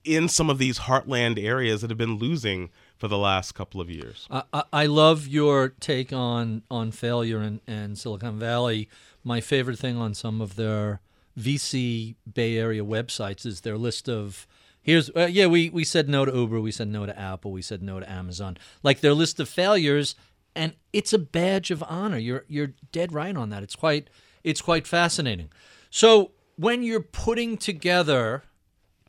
[0.04, 3.90] in some of these heartland areas that have been losing for the last couple of
[3.90, 4.28] years.
[4.30, 8.90] I, I love your take on on failure and, in Silicon Valley.
[9.24, 11.00] My favorite thing on some of their
[11.40, 14.46] VC Bay Area websites is their list of
[14.86, 17.64] Here's uh, yeah, we we said no to Uber, we said no to Apple, we
[17.64, 18.56] said no to Amazon.
[18.84, 20.14] Like their list of failures,
[20.56, 22.20] and it's a badge of honor.
[22.20, 23.64] You're you're dead right on that.
[23.64, 24.12] It's quite
[24.44, 25.50] it's quite fascinating.
[25.90, 28.44] So when you're putting together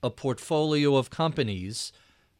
[0.02, 1.92] a portfolio of companies,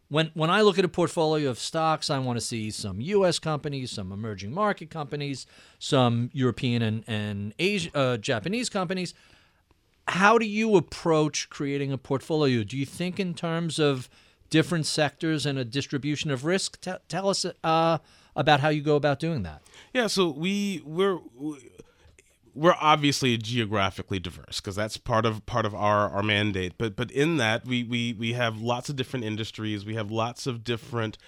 [0.08, 3.38] when when I look at a portfolio of stocks, I want to see some U.S.
[3.38, 5.46] companies, some emerging market companies,
[5.78, 9.12] some European and and Asia, uh, Japanese companies
[10.08, 12.62] how do you approach creating a portfolio?
[12.62, 14.08] Do you think in terms of
[14.50, 16.80] different sectors and a distribution of risk?
[16.80, 17.98] T- tell us uh,
[18.34, 19.62] about how you go about doing that.
[19.92, 21.18] Yeah, so we we're
[22.54, 26.74] we're obviously geographically diverse because that's part of part of our our mandate.
[26.78, 29.84] But but in that we we we have lots of different industries.
[29.84, 31.18] We have lots of different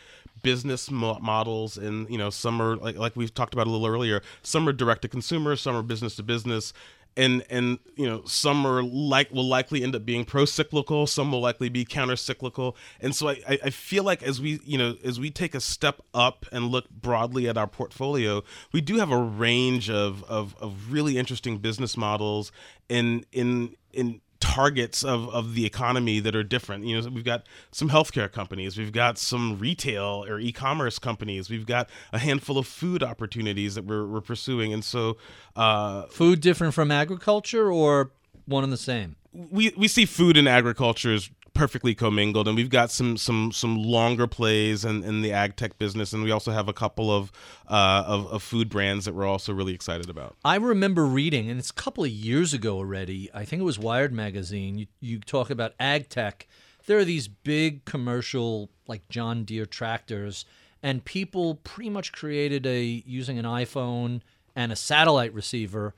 [0.43, 3.87] business mo- models and you know some are like like we've talked about a little
[3.87, 6.73] earlier some are direct to consumer some are business to business
[7.17, 11.41] and and you know some are like will likely end up being pro-cyclical some will
[11.41, 12.77] likely be counter-cyclical.
[13.01, 16.01] And so I, I feel like as we you know as we take a step
[16.15, 18.43] up and look broadly at our portfolio
[18.73, 22.53] we do have a range of of, of really interesting business models
[22.89, 26.85] in in in targets of, of the economy that are different.
[26.85, 31.67] You know, we've got some healthcare companies, we've got some retail or e-commerce companies, we've
[31.67, 35.17] got a handful of food opportunities that we're, we're pursuing, and so
[35.57, 38.13] uh, food different from agriculture or
[38.47, 39.17] one and the same.
[39.33, 43.77] We we see food and agriculture as perfectly commingled and we've got some some some
[43.77, 47.33] longer plays in, in the ag tech business and we also have a couple of,
[47.69, 50.37] uh, of of food brands that we're also really excited about.
[50.45, 53.79] I remember reading and it's a couple of years ago already i think it was
[53.79, 56.47] wired magazine you, you talk about ag tech.
[56.87, 60.45] There are these big commercial like john deere tractors
[60.83, 64.21] and people pretty much created a using an iphone
[64.55, 65.95] and a satellite receiver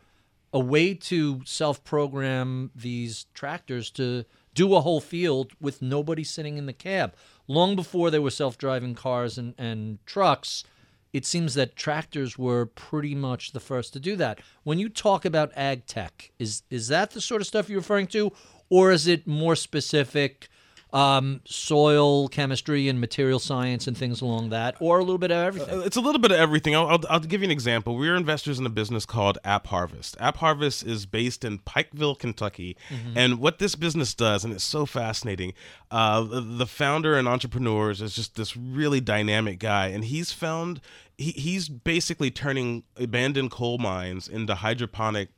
[0.52, 6.66] a way to self-program these tractors to do a whole field with nobody sitting in
[6.66, 7.14] the cab.
[7.46, 10.64] Long before there were self driving cars and, and trucks,
[11.12, 14.40] it seems that tractors were pretty much the first to do that.
[14.62, 18.06] When you talk about ag tech, is is that the sort of stuff you're referring
[18.08, 18.32] to,
[18.68, 20.48] or is it more specific
[20.92, 25.38] um, soil chemistry and material science and things along that, or a little bit of
[25.38, 25.80] everything?
[25.80, 26.74] Uh, it's a little bit of everything.
[26.74, 27.96] I'll, I'll, I'll, give you an example.
[27.96, 30.16] We're investors in a business called AppHarvest.
[30.20, 32.76] App Harvest is based in Pikeville, Kentucky.
[32.88, 33.16] Mm-hmm.
[33.16, 35.52] And what this business does, and it's so fascinating,
[35.90, 39.88] uh, the, the founder and entrepreneurs is just this really dynamic guy.
[39.88, 40.80] And he's found,
[41.16, 45.28] he, he's basically turning abandoned coal mines into hydroponic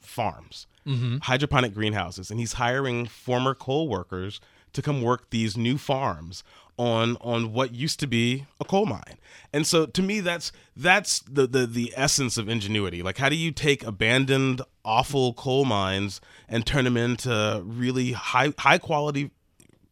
[0.00, 0.66] farms.
[0.86, 1.16] Mm-hmm.
[1.22, 4.38] hydroponic greenhouses and he's hiring former coal workers
[4.74, 6.44] to come work these new farms
[6.76, 9.18] on on what used to be a coal mine.
[9.52, 13.02] And so to me that's that's the the the essence of ingenuity.
[13.02, 18.52] Like how do you take abandoned awful coal mines and turn them into really high
[18.58, 19.30] high quality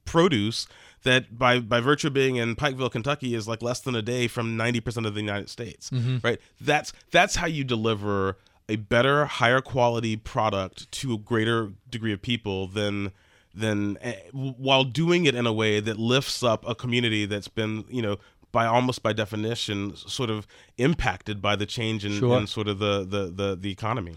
[0.05, 0.67] produce
[1.05, 4.29] that by by virtue of being in Pikeville, Kentucky is like less than a day
[4.29, 5.91] from 90% of the United States.
[5.91, 6.19] Mm-hmm.
[6.23, 6.41] Right?
[6.61, 8.37] That's that's how you deliver
[8.69, 13.13] a better, higher quality product to a greater degree of people than
[13.55, 17.85] than uh, while doing it in a way that lifts up a community that's been
[17.89, 18.17] you know
[18.51, 20.47] by almost by definition sort of
[20.79, 22.39] impacted by the change in, sure.
[22.39, 24.17] in sort of the, the the the economy.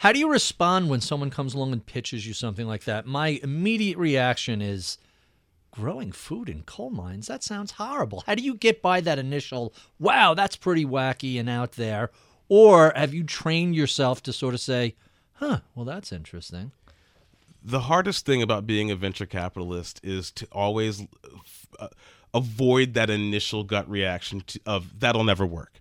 [0.00, 3.06] How do you respond when someone comes along and pitches you something like that?
[3.06, 4.98] My immediate reaction is
[5.70, 7.26] growing food in coal mines?
[7.28, 8.22] That sounds horrible.
[8.26, 12.10] How do you get by that initial wow that's pretty wacky and out there
[12.48, 14.94] or have you trained yourself to sort of say
[15.34, 16.72] huh well that's interesting
[17.66, 21.04] the hardest thing about being a venture capitalist is to always
[21.80, 21.88] uh,
[22.32, 25.80] avoid that initial gut reaction to, of that'll never work.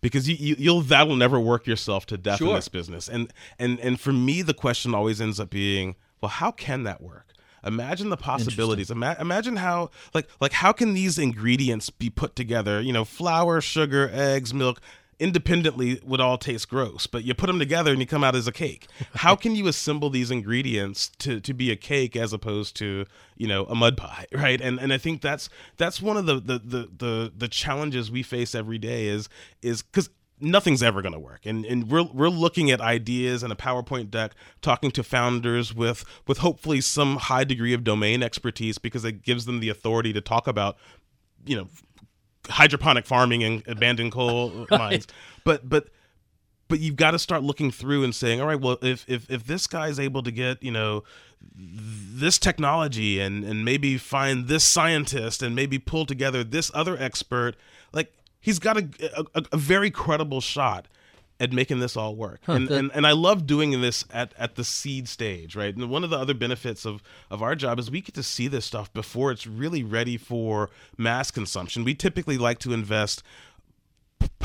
[0.00, 2.48] Because you, you will that'll never work yourself to death sure.
[2.48, 3.08] in this business.
[3.08, 7.02] And and and for me the question always ends up being well how can that
[7.02, 7.34] work?
[7.64, 8.90] Imagine the possibilities.
[8.90, 12.80] Ima- imagine how like like how can these ingredients be put together?
[12.80, 14.80] You know flour sugar eggs milk
[15.18, 18.46] independently would all taste gross, but you put them together and you come out as
[18.46, 18.86] a cake.
[19.14, 23.48] How can you assemble these ingredients to, to be a cake as opposed to you
[23.48, 24.60] know a mud pie, right?
[24.60, 28.22] And and I think that's that's one of the the the the, the challenges we
[28.22, 29.28] face every day is
[29.62, 33.50] is because nothing's ever going to work and and we're we're looking at ideas and
[33.50, 38.76] a PowerPoint deck talking to founders with with hopefully some high degree of domain expertise
[38.76, 40.76] because it gives them the authority to talk about
[41.46, 41.68] you know
[42.48, 44.78] hydroponic farming and abandoned coal right.
[44.78, 45.06] mines.
[45.44, 45.88] But but
[46.68, 49.46] but you've got to start looking through and saying, all right, well, if if if
[49.46, 51.04] this guy's able to get you know
[51.54, 57.56] this technology and and maybe find this scientist and maybe pull together this other expert,
[57.92, 60.88] like he's got a, a, a very credible shot
[61.38, 62.40] at making this all work.
[62.46, 65.74] Huh, and, and and I love doing this at, at the seed stage, right?
[65.74, 68.48] And one of the other benefits of, of our job is we get to see
[68.48, 71.84] this stuff before it's really ready for mass consumption.
[71.84, 73.22] We typically like to invest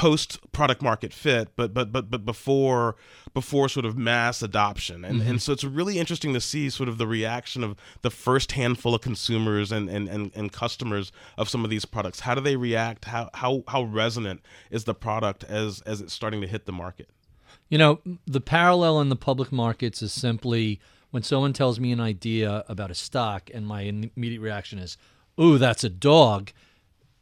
[0.01, 2.95] post product market fit but but but but before
[3.35, 5.05] before sort of mass adoption.
[5.05, 5.29] And mm-hmm.
[5.29, 8.95] and so it's really interesting to see sort of the reaction of the first handful
[8.95, 12.21] of consumers and and and, and customers of some of these products.
[12.21, 13.05] How do they react?
[13.05, 17.07] How how how resonant is the product as as it's starting to hit the market?
[17.69, 20.79] You know the parallel in the public markets is simply
[21.11, 24.97] when someone tells me an idea about a stock and my immediate reaction is
[25.39, 26.51] ooh that's a dog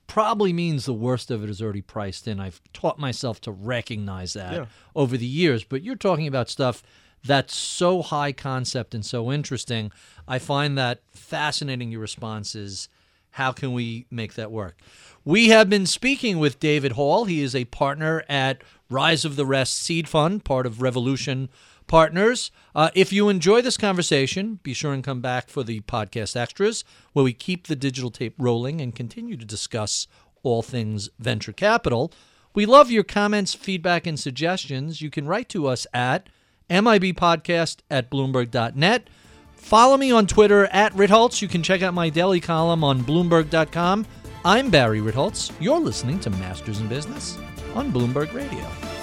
[0.10, 2.40] probably means the worst of it is already priced in.
[2.40, 4.66] I've taught myself to recognize that yeah.
[4.96, 5.64] over the years.
[5.64, 6.84] But you're talking about stuff
[7.24, 9.92] that's so high concept and so interesting.
[10.28, 11.92] I find that fascinating.
[11.92, 12.90] Your response is,
[13.32, 14.80] how can we make that work?
[15.24, 17.26] We have been speaking with David Hall.
[17.26, 21.50] He is a partner at Rise of the Rest Seed Fund, part of Revolution
[21.90, 22.52] partners.
[22.74, 26.86] Uh, if you enjoy this conversation, be sure and come back for the podcast extras,
[27.12, 30.08] where we keep the digital tape rolling and continue to discuss
[30.44, 32.14] all things venture capital.
[32.54, 35.02] We love your comments, feedback, and suggestions.
[35.02, 36.30] You can write to us at
[36.70, 39.10] mibpodcast at bloomberg.net.
[39.56, 41.42] Follow me on Twitter at Ritholtz.
[41.42, 44.06] You can check out my daily column on Bloomberg.com.
[44.46, 45.52] I'm Barry Ritholtz.
[45.60, 47.38] You're listening to Masters in Business
[47.76, 48.99] on Bloomberg Radio.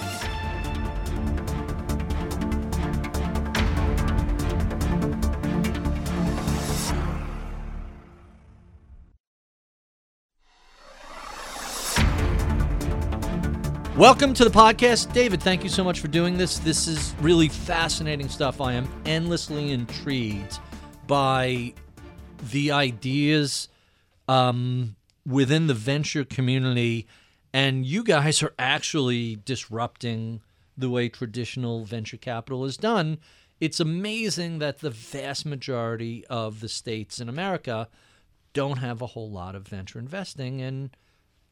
[13.97, 15.11] Welcome to the podcast.
[15.11, 16.59] David, thank you so much for doing this.
[16.59, 18.61] This is really fascinating stuff.
[18.61, 20.59] I am endlessly intrigued
[21.07, 21.73] by
[22.51, 23.69] the ideas
[24.27, 24.95] um,
[25.25, 27.07] within the venture community,
[27.53, 30.41] and you guys are actually disrupting
[30.77, 33.17] the way traditional venture capital is done.
[33.59, 37.89] It's amazing that the vast majority of the states in America
[38.53, 40.91] don't have a whole lot of venture investing, and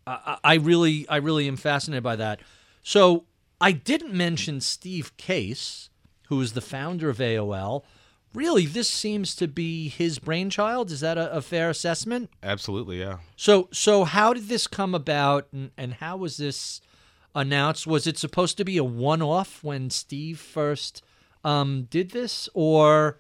[0.08, 2.40] I, I really, I really am fascinated by that.
[2.84, 3.26] So
[3.60, 5.90] I didn't mention Steve Case,
[6.28, 7.84] who is the founder of AOL.
[8.34, 10.92] Really, this seems to be his brainchild.
[10.92, 12.30] Is that a, a fair assessment?
[12.44, 13.20] Absolutely, yeah.
[13.38, 16.82] So, so how did this come about, and, and how was this
[17.34, 17.88] announced?
[17.88, 21.02] Was it supposed to be a one-off when Steve first
[21.46, 23.20] um, did this, or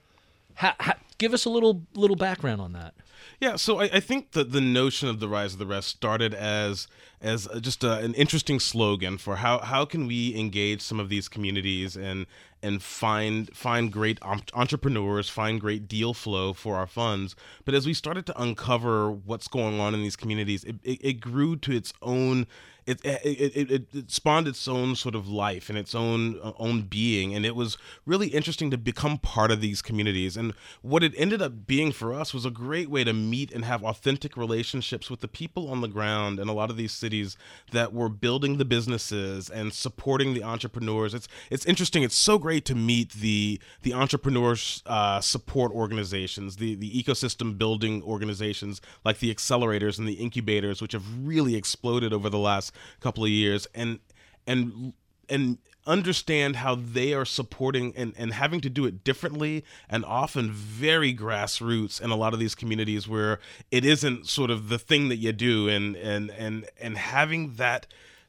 [0.56, 2.94] ha, ha, give us a little little background on that?
[3.40, 6.34] Yeah, so I, I think that the notion of the rise of the rest started
[6.34, 6.88] as
[7.22, 11.28] as just a, an interesting slogan for how how can we engage some of these
[11.28, 12.26] communities and
[12.62, 14.20] and find find great
[14.54, 17.36] entrepreneurs, find great deal flow for our funds.
[17.64, 21.14] But as we started to uncover what's going on in these communities, it, it, it
[21.20, 22.48] grew to its own
[22.86, 26.84] it it, it it spawned its own sort of life and its own uh, own
[26.84, 27.34] being.
[27.34, 30.38] And it was really interesting to become part of these communities.
[30.38, 33.66] And what it ended up being for us was a great way to meet and
[33.66, 37.38] have authentic relationships with the people on the ground in a lot of these cities
[37.72, 41.14] that were building the businesses and supporting the entrepreneurs.
[41.14, 42.04] It's it's interesting.
[42.04, 48.04] It's so great to meet the the entrepreneurs uh, support organizations the the ecosystem building
[48.04, 53.24] organizations like the accelerators and the incubators which have really exploded over the last couple
[53.24, 54.00] of years and
[54.48, 54.94] and
[55.30, 55.58] and
[55.88, 61.14] understand how they are supporting and, and having to do it differently and often very
[61.14, 63.40] grassroots in a lot of these communities where
[63.72, 65.70] it isn't sort of the thing that you do.
[65.70, 67.88] And and and and having that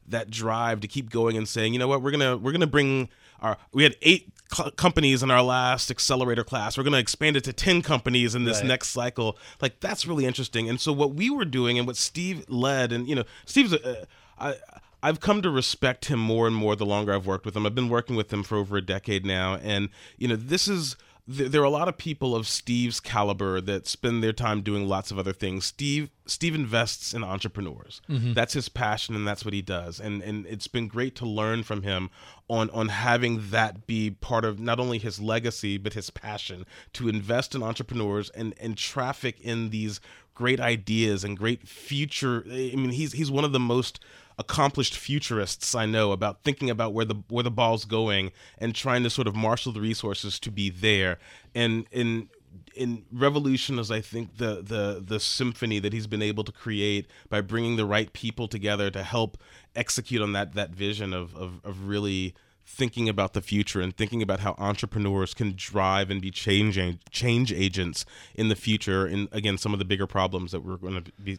[0.08, 2.02] that drive to keep going and saying you know what?
[2.02, 3.08] We're gonna we're gonna bring
[3.40, 6.76] our we had eight cl- companies in our last accelerator class.
[6.76, 8.66] We're gonna expand it to 10 companies in this right.
[8.66, 9.38] next cycle.
[9.62, 10.68] Like that's really interesting.
[10.68, 14.06] And so what we were doing and what steve led and you know steve's a,
[14.38, 14.56] I
[15.02, 17.66] I've come to respect him more and more the longer I've worked with him.
[17.66, 20.96] I've been working with him for over a decade now, and you know this is
[21.28, 25.10] there are a lot of people of Steve's caliber that spend their time doing lots
[25.10, 25.66] of other things.
[25.66, 28.00] Steve Steve invests in entrepreneurs.
[28.08, 28.32] Mm-hmm.
[28.34, 29.98] That's his passion and that's what he does.
[29.98, 32.10] And and it's been great to learn from him
[32.48, 37.08] on on having that be part of not only his legacy but his passion to
[37.08, 40.00] invest in entrepreneurs and and traffic in these
[40.34, 43.98] great ideas and great future I mean he's he's one of the most
[44.38, 49.02] accomplished futurists I know about thinking about where the where the ball's going and trying
[49.04, 51.18] to sort of marshal the resources to be there.
[51.54, 52.28] And in
[52.74, 57.06] in revolution is i think the the the symphony that he's been able to create
[57.28, 59.38] by bringing the right people together to help
[59.74, 62.34] execute on that that vision of of, of really
[62.66, 66.78] thinking about the future and thinking about how entrepreneurs can drive and be change
[67.10, 68.04] change agents
[68.34, 71.38] in the future and again some of the bigger problems that we're going to be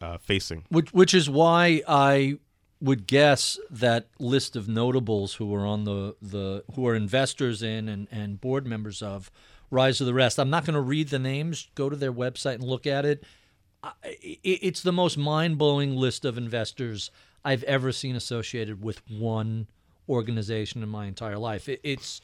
[0.00, 0.64] uh, facing.
[0.70, 2.38] Which which is why I
[2.80, 7.88] would guess that list of notables who are on the the who are investors in
[7.88, 9.30] and and board members of
[9.70, 10.38] Rise of the Rest.
[10.38, 11.68] I'm not going to read the names.
[11.74, 13.24] Go to their website and look at it.
[14.02, 17.10] It's the most mind-blowing list of investors
[17.44, 19.66] I've ever seen associated with one
[20.08, 21.68] organization in my entire life.
[21.68, 22.20] It, it's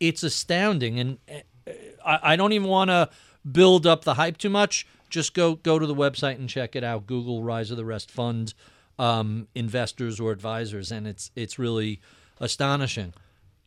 [0.00, 1.72] it's astounding, and uh,
[2.04, 3.10] I, I don't even want to
[3.50, 4.86] build up the hype too much.
[5.10, 7.06] Just go go to the website and check it out.
[7.06, 8.54] Google Rise of the Rest Fund
[8.98, 12.00] um, investors or advisors, and it's it's really
[12.40, 13.14] astonishing.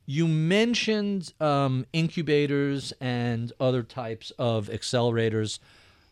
[0.06, 5.60] You mentioned um, incubators and other types of accelerators.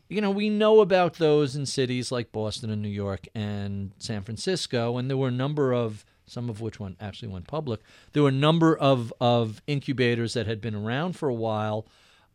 [0.09, 4.23] You know, we know about those in cities like Boston and New York and San
[4.23, 7.81] Francisco, and there were a number of some of which went actually went public.
[8.13, 11.85] There were a number of, of incubators that had been around for a while.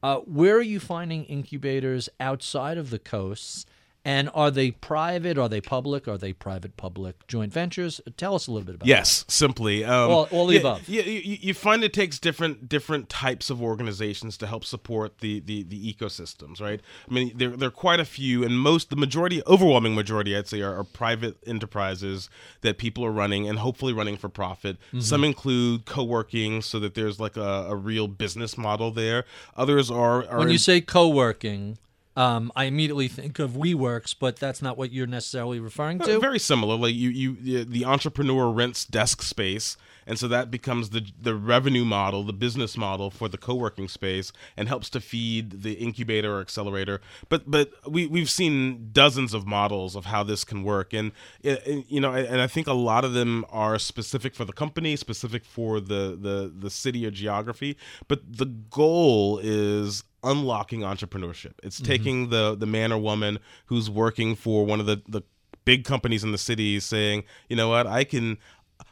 [0.03, 3.67] Uh, where are you finding incubators outside of the coasts?
[4.09, 5.37] And are they private?
[5.37, 6.09] Are they public?
[6.09, 8.01] Are they private public joint ventures?
[8.17, 8.89] Tell us a little bit about that.
[8.89, 9.85] Yes, simply.
[9.85, 10.89] Um, All- all the yeah, above.
[10.89, 15.41] Yeah, you, you find it takes different different types of organizations to help support the,
[15.41, 16.81] the, the ecosystems, right?
[17.09, 20.49] I mean, there, there are quite a few, and most, the majority, overwhelming majority, I'd
[20.49, 22.31] say, are, are private enterprises
[22.63, 24.79] that people are running and hopefully running for profit.
[24.87, 25.01] Mm-hmm.
[25.01, 29.27] Some include co-working, so that there's like a, a real business model there.
[29.55, 31.77] Others are, are When you in- say co-working,
[32.19, 36.19] um, I immediately think of WeWorks, but that's not what you're necessarily referring Uh, to.
[36.19, 36.75] Very similar.
[36.75, 41.85] Like you, you, the entrepreneur rents desk space, and so that becomes the the revenue
[41.85, 46.41] model, the business model for the co-working space, and helps to feed the incubator or
[46.41, 47.01] accelerator.
[47.29, 51.13] But but we we've seen dozens of models of how this can work, and,
[51.45, 54.53] uh, and you know, and I think a lot of them are specific for the
[54.53, 57.77] company, specific for the the the city or geography.
[58.09, 61.55] But the goal is unlocking entrepreneurship.
[61.63, 61.87] It's mm-hmm.
[61.87, 65.23] taking the the man or woman who's working for one of the the
[65.65, 68.39] big companies in the city saying, you know what, I can.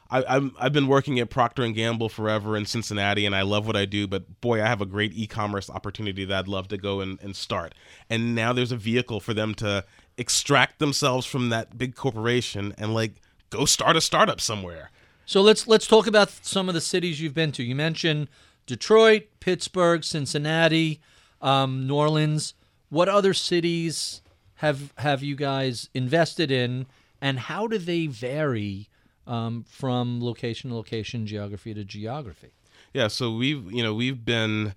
[0.08, 3.66] I, I'm I've been working at Procter and Gamble forever in Cincinnati, and I love
[3.66, 4.06] what I do.
[4.06, 7.34] But boy, I have a great e-commerce opportunity that I'd love to go and, and
[7.34, 7.74] start.
[8.08, 9.84] And now there's a vehicle for them to
[10.16, 13.14] extract themselves from that big corporation and like
[13.50, 14.90] go start a startup somewhere.
[15.24, 17.64] So let's let's talk about some of the cities you've been to.
[17.64, 18.28] You mentioned
[18.66, 21.00] Detroit, Pittsburgh, Cincinnati,
[21.46, 22.54] um, New Orleans.
[22.90, 24.22] What other cities
[24.56, 26.86] have have you guys invested in,
[27.20, 28.88] and how do they vary
[29.26, 32.50] um, from location to location, geography to geography?
[32.92, 34.74] Yeah, so we've you know we've been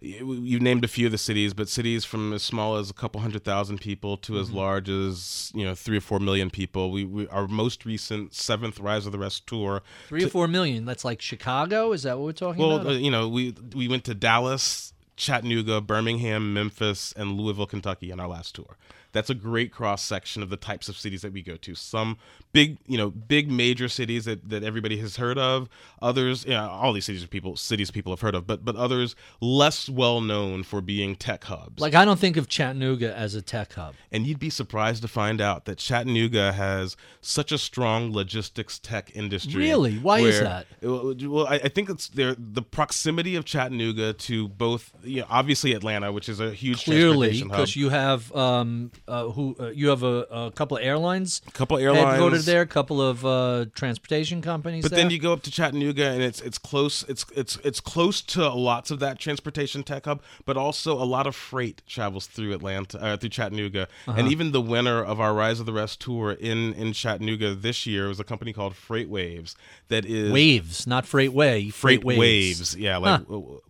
[0.00, 3.20] you named a few of the cities, but cities from as small as a couple
[3.20, 6.92] hundred thousand people to as large as you know three or four million people.
[6.92, 9.82] We, we our most recent seventh Rise of the Rest tour.
[10.08, 10.84] Three or four million.
[10.84, 11.92] That's like Chicago.
[11.92, 12.86] Is that what we're talking Well, about?
[12.86, 18.20] uh, you know we we went to Dallas, Chattanooga, Birmingham, Memphis, and Louisville, Kentucky on
[18.20, 18.76] our last tour.
[19.12, 21.74] That's a great cross section of the types of cities that we go to.
[21.74, 22.18] Some
[22.52, 25.68] big, you know, big major cities that, that everybody has heard of.
[26.00, 29.16] Others, yeah, all these cities are people cities people have heard of, but but others
[29.40, 31.80] less well known for being tech hubs.
[31.80, 33.94] like I don't think of Chattanooga as a tech hub.
[34.12, 39.10] and you'd be surprised to find out that Chattanooga has such a strong logistics tech
[39.14, 39.60] industry.
[39.60, 39.98] Really?
[39.98, 40.66] Why is that?
[40.82, 45.72] Well, I, I think it's there the proximity of Chattanooga to both, you know, obviously
[45.72, 50.02] Atlanta, which is a huge Clearly, because you have um, uh, who uh, you have
[50.02, 54.42] a, a couple of airlines a couple airlines headquartered there, a couple of uh, transportation
[54.42, 54.82] companies.
[54.82, 55.00] But there.
[55.00, 57.04] then you go up to Chattanooga, and it's it's close.
[57.08, 61.26] It's it's it's close to lots of that transportation tech hub, but also a lot
[61.26, 64.18] of freight travels through Atlanta, uh, through Chattanooga, Uh-huh.
[64.18, 67.86] and even the winner of our Rise of the Rest tour in in Chattanooga this
[67.86, 69.54] year was a company called FreightWaves
[69.88, 72.18] that is waves, not freight way, freight waves.
[72.18, 72.76] waves.
[72.76, 73.22] Yeah, like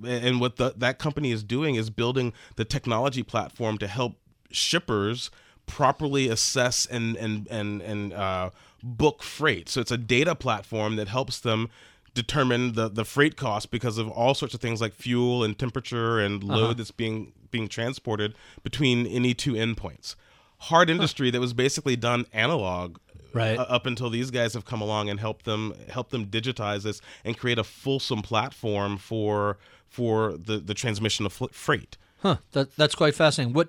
[0.05, 4.17] and what the, that company is doing is building the technology platform to help
[4.51, 5.31] shippers
[5.69, 8.51] properly assess and and and and uh,
[8.83, 9.69] book freight.
[9.69, 11.69] So it's a data platform that helps them
[12.15, 16.19] determine the the freight cost because of all sorts of things like fuel and temperature
[16.19, 20.15] and load that's being being transported between any two endpoints.
[20.63, 22.97] Hard industry that was basically done analog
[23.35, 23.59] Right.
[23.59, 27.01] uh, up until these guys have come along and helped them help them digitize this
[27.25, 31.99] and create a fulsome platform for for the the transmission of fl- freight.
[32.23, 32.39] Huh.
[32.53, 33.53] That, that's quite fascinating.
[33.55, 33.69] What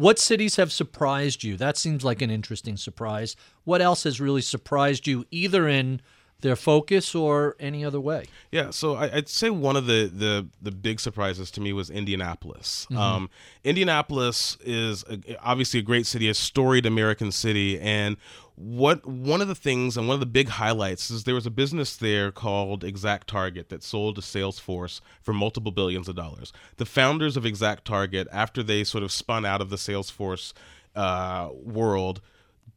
[0.00, 1.58] what cities have surprised you?
[1.58, 3.36] That seems like an interesting surprise.
[3.64, 6.00] What else has really surprised you, either in
[6.40, 8.26] their focus or any other way?
[8.50, 11.90] Yeah, so I, I'd say one of the, the the big surprises to me was
[11.90, 12.86] Indianapolis.
[12.96, 13.30] Um,
[13.64, 18.16] Indianapolis is a, obviously a great city, a storied American city, and
[18.60, 21.50] what one of the things and one of the big highlights is there was a
[21.50, 26.52] business there called ExactTarget that sold to Salesforce for multiple billions of dollars.
[26.76, 30.52] The founders of ExactTarget, after they sort of spun out of the Salesforce
[30.94, 32.20] uh, world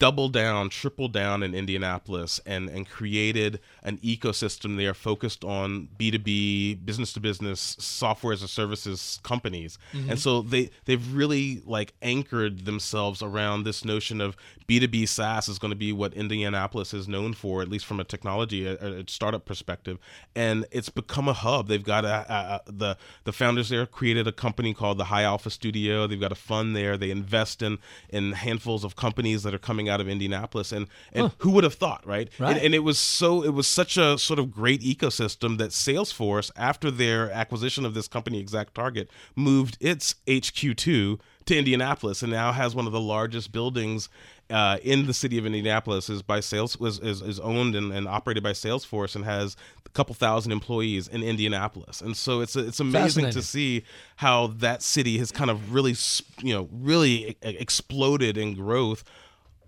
[0.04, 6.84] doubled down, tripled down in Indianapolis and and created an ecosystem there focused on B2B,
[6.86, 9.78] business to business, software as a services companies.
[9.93, 10.10] Mm-hmm.
[10.10, 14.36] And so they they've really like anchored themselves around this notion of
[14.68, 18.04] B2B SaaS is going to be what Indianapolis is known for, at least from a
[18.04, 19.99] technology, a, a startup perspective.
[20.36, 21.70] And it's become a hub.
[21.70, 25.24] They've got a, a, a the the founders there created a company called the High
[25.24, 26.08] Alpha Studio.
[26.08, 26.97] They've got a fund there.
[26.97, 27.78] They invest in
[28.10, 30.72] in handfuls of companies that are coming out of Indianapolis.
[30.72, 32.30] And and who would have thought, right?
[32.39, 32.56] Right.
[32.56, 36.52] And, and it was so it was such a sort of great ecosystem that Salesforce,
[36.56, 42.74] after their acquisition of this company, ExactTarget, moved its HQ2 to Indianapolis and now has
[42.74, 44.10] one of the largest buildings
[44.50, 48.08] uh, in the city of Indianapolis is by sales was is, is owned and, and
[48.08, 52.02] operated by Salesforce and has a couple thousand employees in Indianapolis.
[52.02, 53.84] And so it's it's amazing to see
[54.18, 55.96] how that city has kind of really
[56.41, 59.04] you know really exploded in growth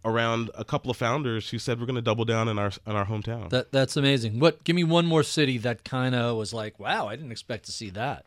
[0.05, 2.95] around a couple of founders who said we're going to double down in our in
[2.95, 3.49] our hometown.
[3.49, 4.39] That that's amazing.
[4.39, 4.63] What?
[4.63, 7.71] Give me one more city that kind of was like, wow, I didn't expect to
[7.71, 8.25] see that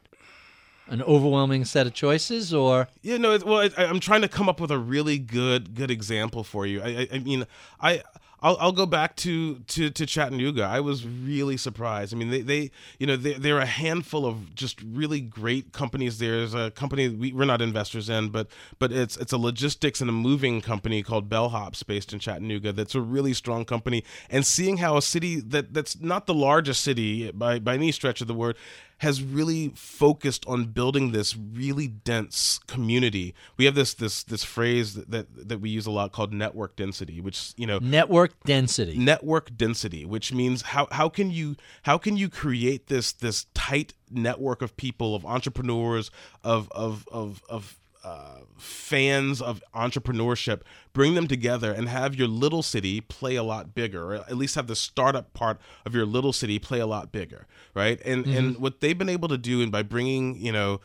[0.91, 4.59] an overwhelming set of choices or yeah no well I, am trying to come up
[4.59, 7.47] with a really good good example for you i, I, I mean
[7.81, 8.03] i
[8.41, 10.63] I'll, I'll go back to, to, to Chattanooga.
[10.63, 12.15] I was really surprised.
[12.15, 16.19] I mean, they, they you know, they, they're a handful of just really great companies.
[16.19, 20.09] There's a company we, we're not investors in, but but it's it's a logistics and
[20.09, 22.73] a moving company called Bellhops based in Chattanooga.
[22.73, 24.05] That's a really strong company.
[24.31, 28.21] And seeing how a city that that's not the largest city by by any stretch
[28.21, 28.57] of the word
[28.99, 33.35] has really focused on building this really dense community.
[33.57, 36.77] We have this this this phrase that, that, that we use a lot called network
[36.77, 38.99] density, which you know network density.
[38.99, 43.95] Network density, which means how how can you how can you create this this tight
[44.11, 46.11] network of people of entrepreneurs
[46.43, 47.79] of of of of
[48.09, 53.75] uh, fans of entrepreneurship, bring them together and have your little city play a lot
[53.75, 57.13] bigger, or at least have the startup part of your little city play a lot
[57.13, 58.01] bigger, right?
[58.05, 58.37] And mm-hmm.
[58.37, 60.81] and what they've been able to do, and by bringing you know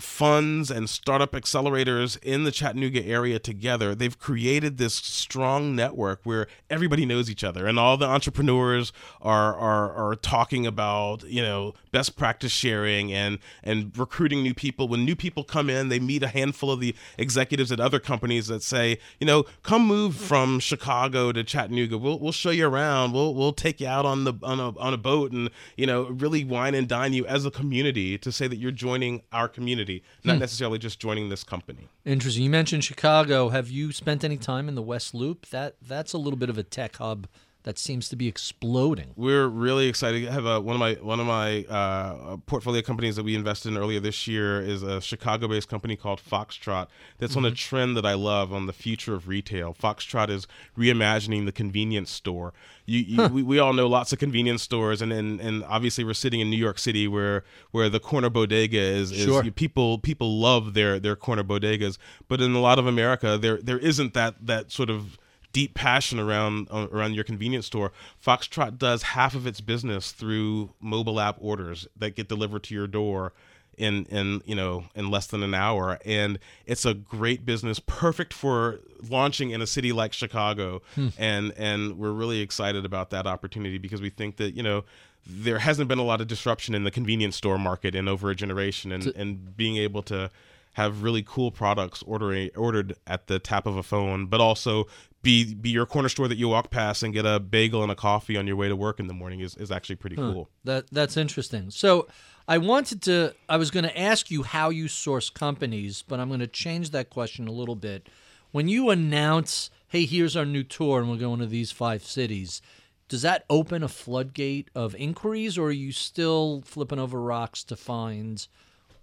[0.00, 6.46] funds and startup accelerators in the Chattanooga area together, they've created this strong network where
[6.68, 11.74] everybody knows each other and all the entrepreneurs are are, are talking about, you know,
[11.92, 14.88] best practice sharing and and recruiting new people.
[14.88, 18.46] When new people come in, they meet a handful of the executives at other companies
[18.46, 21.98] that say, you know, come move from Chicago to Chattanooga.
[21.98, 23.12] We'll we'll show you around.
[23.12, 26.04] We'll we'll take you out on the on a on a boat and, you know,
[26.04, 29.89] really wine and dine you as a community to say that you're joining our community
[29.90, 30.40] community, not hmm.
[30.40, 31.88] necessarily just joining this company.
[32.04, 32.44] Interesting.
[32.44, 33.48] You mentioned Chicago.
[33.48, 35.46] Have you spent any time in the West Loop?
[35.46, 37.26] That that's a little bit of a tech hub
[37.64, 39.12] that seems to be exploding.
[39.16, 40.26] We're really excited.
[40.26, 43.68] I have a, one of my one of my uh, portfolio companies that we invested
[43.68, 46.86] in earlier this year is a Chicago-based company called Foxtrot.
[47.18, 47.44] That's mm-hmm.
[47.44, 49.74] on a trend that I love on the future of retail.
[49.74, 50.46] Foxtrot is
[50.76, 52.54] reimagining the convenience store.
[52.86, 53.28] You, you, huh.
[53.30, 56.48] we, we all know lots of convenience stores, and, and and obviously we're sitting in
[56.48, 59.12] New York City where where the corner bodega is.
[59.12, 59.44] is sure.
[59.50, 63.78] people people love their their corner bodegas, but in a lot of America there there
[63.78, 65.18] isn't that that sort of
[65.52, 67.92] deep passion around uh, around your convenience store.
[68.24, 72.86] Foxtrot does half of its business through mobile app orders that get delivered to your
[72.86, 73.32] door
[73.76, 78.34] in in you know in less than an hour and it's a great business perfect
[78.34, 81.08] for launching in a city like Chicago hmm.
[81.16, 84.84] and and we're really excited about that opportunity because we think that you know
[85.26, 88.34] there hasn't been a lot of disruption in the convenience store market in over a
[88.34, 90.30] generation and and being able to
[90.74, 94.86] have really cool products ordering ordered at the tap of a phone, but also
[95.22, 97.94] be be your corner store that you walk past and get a bagel and a
[97.94, 100.32] coffee on your way to work in the morning is, is actually pretty huh.
[100.32, 100.50] cool.
[100.64, 101.70] That that's interesting.
[101.70, 102.08] So
[102.48, 106.28] I wanted to I was going to ask you how you source companies, but I'm
[106.28, 108.08] going to change that question a little bit.
[108.52, 112.62] When you announce, "Hey, here's our new tour and we're going to these five cities."
[113.08, 117.74] Does that open a floodgate of inquiries or are you still flipping over rocks to
[117.74, 118.46] find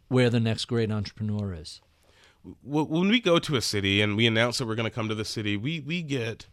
[0.08, 1.82] where the next great entrepreneur is.
[2.64, 5.16] When we go to a city and we announce that we're going to come to
[5.16, 6.48] the city, we we get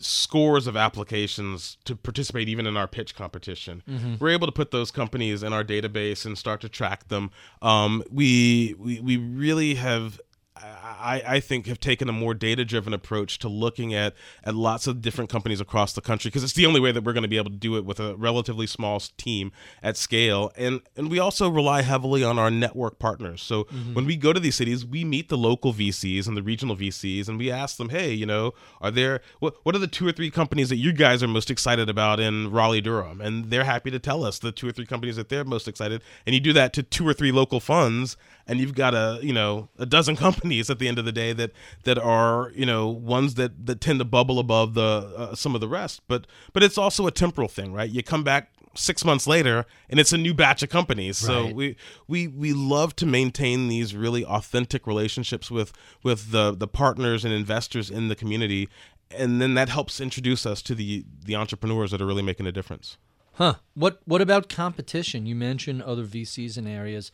[0.00, 3.82] scores of applications to participate even in our pitch competition.
[3.88, 4.14] Mm-hmm.
[4.18, 7.30] We're able to put those companies in our database and start to track them.
[7.62, 10.20] Um, we, we we really have
[10.62, 14.86] I, I think have taken a more data driven approach to looking at at lots
[14.86, 17.28] of different companies across the country because it's the only way that we're going to
[17.28, 19.52] be able to do it with a relatively small team
[19.82, 20.52] at scale.
[20.56, 23.42] And and we also rely heavily on our network partners.
[23.42, 23.94] So mm-hmm.
[23.94, 27.28] when we go to these cities we meet the local VCs and the regional VCs
[27.28, 30.12] and we ask them hey you know are there what, what are the two or
[30.12, 33.20] three companies that you guys are most excited about in Raleigh Durham?
[33.20, 36.02] And they're happy to tell us the two or three companies that they're most excited.
[36.26, 38.16] And you do that to two or three local funds
[38.48, 41.32] and you've got a you know a dozen companies at the end of the day
[41.32, 41.52] that
[41.84, 45.60] that are you know ones that that tend to bubble above the uh, some of
[45.60, 46.02] the rest.
[46.08, 47.90] But but it's also a temporal thing right?
[47.90, 51.18] You come back six months later and it's a new batch of companies.
[51.18, 51.54] So right.
[51.54, 51.76] we
[52.06, 55.72] we we love to maintain these really authentic relationships with
[56.02, 58.68] with the the partners and investors in the community.
[59.10, 62.52] And then that helps introduce us to the the entrepreneurs that are really making a
[62.52, 62.98] difference.
[63.34, 63.54] Huh.
[63.74, 65.26] What what about competition?
[65.26, 67.12] You mentioned other vcs and areas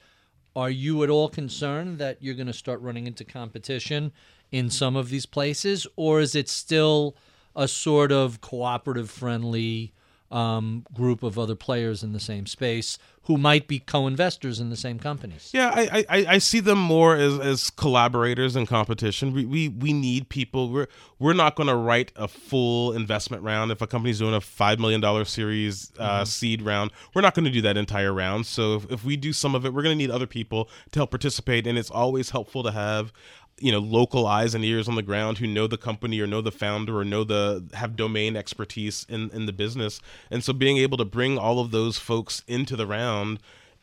[0.56, 4.12] are you at all concerned that you're going to start running into competition
[4.52, 7.16] in some of these places, or is it still
[7.56, 9.92] a sort of cooperative, friendly
[10.30, 14.76] um, group of other players in the same space who might be co-investors in the
[14.76, 15.50] same companies.
[15.54, 19.32] Yeah, I, I, I see them more as, as collaborators in competition.
[19.32, 20.70] We, we we need people.
[20.70, 24.40] We're we're not going to write a full investment round if a company's doing a
[24.40, 26.24] five million dollar series uh, mm-hmm.
[26.24, 26.90] seed round.
[27.14, 28.46] We're not going to do that entire round.
[28.46, 30.98] So if, if we do some of it, we're going to need other people to
[30.98, 31.66] help participate.
[31.66, 33.12] And it's always helpful to have
[33.58, 36.40] you know local eyes and ears on the ground who know the company or know
[36.40, 40.00] the founder or know the have domain expertise in in the business.
[40.30, 43.38] And so being able to bring all of those folks into the round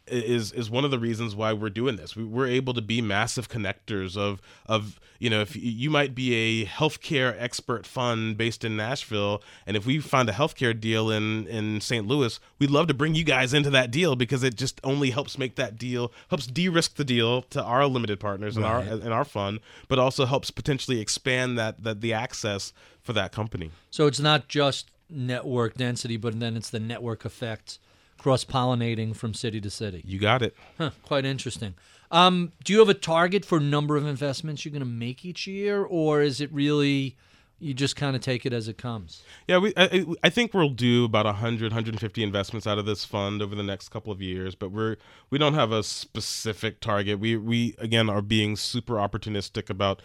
[0.08, 2.16] is is one of the reasons why we're doing this.
[2.16, 6.34] We, we're able to be massive connectors of of you know if you might be
[6.34, 11.48] a healthcare expert fund based in Nashville, and if we find a healthcare deal in
[11.48, 12.08] in St.
[12.08, 15.38] Louis, we'd love to bring you guys into that deal because it just only helps
[15.38, 19.26] make that deal helps de-risk the deal to our limited partners in our in our
[19.26, 23.72] fund, but also helps potentially expand that that the access for that company.
[23.90, 27.80] So it's not just network density, but then it's the network effect
[28.22, 30.04] cross pollinating from city to city.
[30.06, 30.56] You got it.
[30.78, 31.74] Huh, quite interesting.
[32.12, 35.48] Um, do you have a target for number of investments you're going to make each
[35.48, 37.16] year, or is it really
[37.58, 39.24] you just kind of take it as it comes?
[39.48, 43.42] Yeah, we, I, I think we'll do about 100, 150 investments out of this fund
[43.42, 44.98] over the next couple of years, but we're
[45.32, 47.20] we don't have a specific target.
[47.20, 50.04] We we again are being super opportunistic about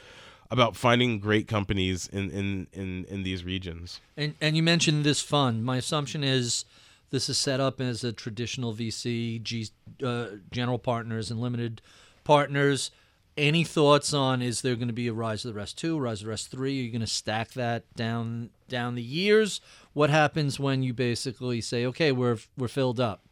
[0.51, 4.01] about finding great companies in in in, in these regions.
[4.17, 5.67] And and you mentioned this fund.
[5.67, 6.65] My assumption is
[7.11, 9.69] this is set up as a traditional VC, G,
[10.03, 11.81] uh, general partners and limited
[12.25, 12.91] partners.
[13.37, 16.21] Any thoughts on is there going to be a Rise of the Rest two, Rise
[16.21, 16.81] of the Rest three?
[16.81, 19.61] Are you going to stack that down down the years?
[19.93, 23.26] What happens when you basically say, okay, we're we're filled up?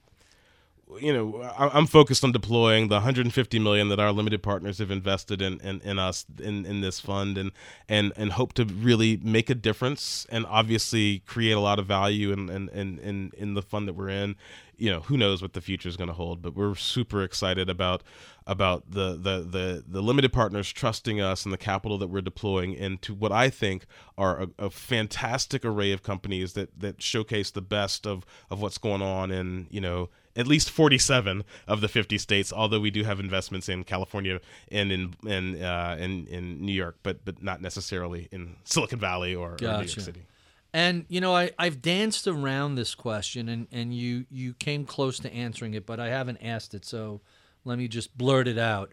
[1.00, 5.40] You know, I'm focused on deploying the 150 million that our limited partners have invested
[5.42, 7.52] in, in, in us in, in this fund, and
[7.88, 12.32] and and hope to really make a difference, and obviously create a lot of value
[12.32, 14.36] in in in, in the fund that we're in.
[14.76, 17.70] You know, who knows what the future is going to hold, but we're super excited
[17.70, 18.02] about
[18.46, 22.74] about the, the the the limited partners trusting us and the capital that we're deploying
[22.74, 23.86] into what I think
[24.18, 28.78] are a, a fantastic array of companies that that showcase the best of of what's
[28.78, 33.04] going on in you know at least 47 of the 50 states, although we do
[33.04, 37.60] have investments in California and in in uh, in, in New York, but but not
[37.60, 39.66] necessarily in Silicon Valley or, gotcha.
[39.66, 40.26] or New York City.
[40.72, 45.18] And you know, I, I've danced around this question, and, and you you came close
[45.20, 47.20] to answering it, but I haven't asked it, so
[47.64, 48.92] let me just blurt it out.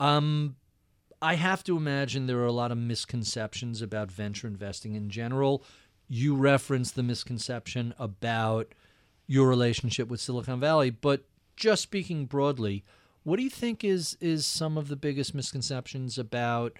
[0.00, 0.56] Um,
[1.20, 5.64] I have to imagine there are a lot of misconceptions about venture investing in general.
[6.08, 8.72] You referenced the misconception about
[9.28, 11.22] your relationship with Silicon Valley, but
[11.54, 12.82] just speaking broadly,
[13.22, 16.72] what do you think is is some of the biggest misconceptions about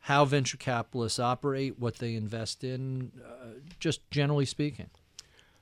[0.00, 4.90] how venture capitalists operate, what they invest in, uh, just generally speaking?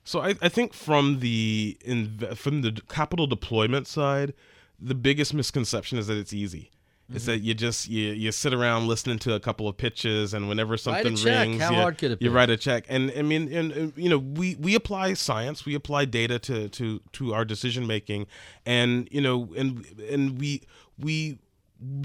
[0.05, 4.35] So I, I think from the in, from the capital deployment side,
[4.79, 6.71] the biggest misconception is that it's easy.
[7.11, 7.17] Mm-hmm.
[7.17, 10.49] It's that you just you, you sit around listening to a couple of pitches, and
[10.49, 12.85] whenever something rings, How you, hard could it you write a check.
[12.89, 16.69] And I mean, and, and you know, we we apply science, we apply data to
[16.69, 18.29] to to our decision making,
[18.65, 20.63] and you know, and and we
[20.97, 21.41] we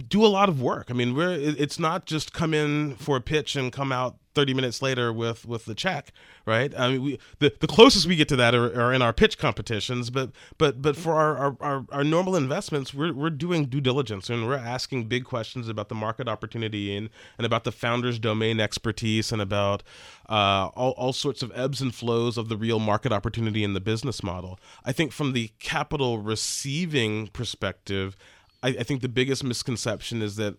[0.08, 0.88] do a lot of work.
[0.90, 4.54] I mean, we're it's not just come in for a pitch and come out 30
[4.54, 6.12] minutes later with with the check
[6.46, 6.78] right?
[6.78, 9.38] I mean we the, the closest we get to that are, are in our pitch
[9.38, 13.82] competitions but but but for our, our, our, our, normal investments we're, we're doing due
[13.82, 18.20] diligence and we're asking big questions about the market opportunity and and about the founder's
[18.20, 19.82] domain expertise and about
[20.30, 23.80] uh, all, all sorts of ebbs and flows of the real market opportunity in the
[23.80, 24.60] business model.
[24.84, 28.16] I think from the capital receiving perspective
[28.62, 30.58] i, I think the biggest misconception is that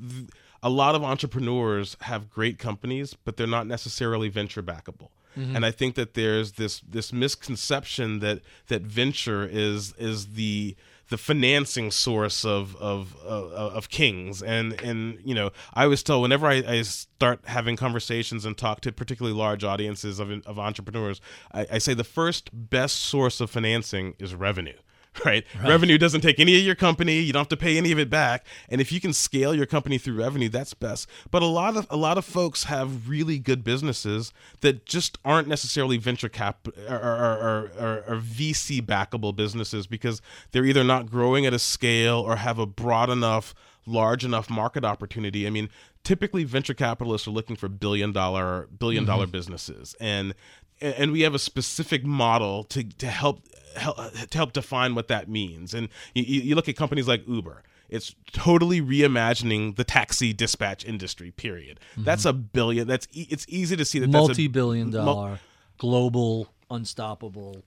[0.00, 0.28] th-
[0.62, 5.08] a lot of entrepreneurs have great companies, but they're not necessarily venture backable.
[5.36, 5.56] Mm-hmm.
[5.56, 10.76] And I think that there's this this misconception that that venture is is the
[11.08, 16.20] the financing source of of of, of kings and and you know I always tell
[16.20, 21.20] whenever I, I, start having conversations and talk to particularly large audiences of of entrepreneurs
[21.52, 24.78] I, I say the first best source of financing is revenue
[25.24, 25.44] right?
[25.58, 25.68] right?
[25.68, 27.18] Revenue doesn't take any of your company.
[27.20, 28.46] You don't have to pay any of it back.
[28.68, 31.08] And if you can scale your company through revenue, that's best.
[31.30, 35.48] But a lot of a lot of folks have really good businesses that just aren't
[35.48, 40.20] necessarily venture cap or, or, or, or VC backable businesses because
[40.52, 43.54] they're either not growing at a scale or have a broad enough
[43.88, 45.46] large enough market opportunity.
[45.46, 45.70] I mean,
[46.06, 49.32] typically venture capitalists are looking for billion dollar billion dollar mm-hmm.
[49.32, 50.34] businesses and
[50.80, 53.40] and we have a specific model to to help
[53.78, 53.96] help,
[54.30, 55.74] to help define what that means.
[55.74, 57.62] And you, you look at companies like Uber.
[57.88, 61.30] It's totally reimagining the taxi dispatch industry.
[61.30, 61.78] Period.
[61.92, 62.04] Mm-hmm.
[62.04, 62.88] That's a billion.
[62.88, 65.38] That's e- it's easy to see that multi-billion that's a, dollar mul-
[65.78, 67.62] global unstoppable.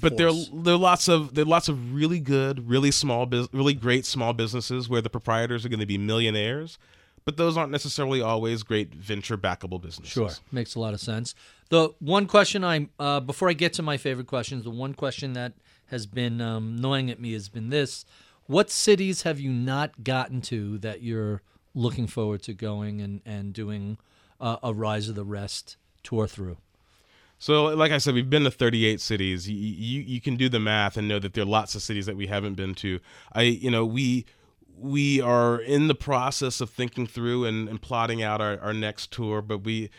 [0.00, 0.50] but there force.
[0.52, 4.32] there are lots of there are lots of really good, really small, really great small
[4.32, 6.78] businesses where the proprietors are going to be millionaires,
[7.24, 10.12] but those aren't necessarily always great venture backable businesses.
[10.12, 11.34] Sure, makes a lot of sense.
[11.68, 15.34] The one question I uh, before I get to my favorite questions, the one question
[15.34, 15.52] that
[15.86, 18.04] has been um, gnawing at me has been this:
[18.46, 21.42] What cities have you not gotten to that you're
[21.74, 23.98] looking forward to going and and doing
[24.40, 26.56] uh, a Rise of the Rest tour through?
[27.38, 29.48] So, like I said, we've been to 38 cities.
[29.48, 32.04] You, you you can do the math and know that there are lots of cities
[32.06, 33.00] that we haven't been to.
[33.32, 34.26] I you know we
[34.80, 39.12] we are in the process of thinking through and, and plotting out our, our next
[39.12, 39.90] tour, but we.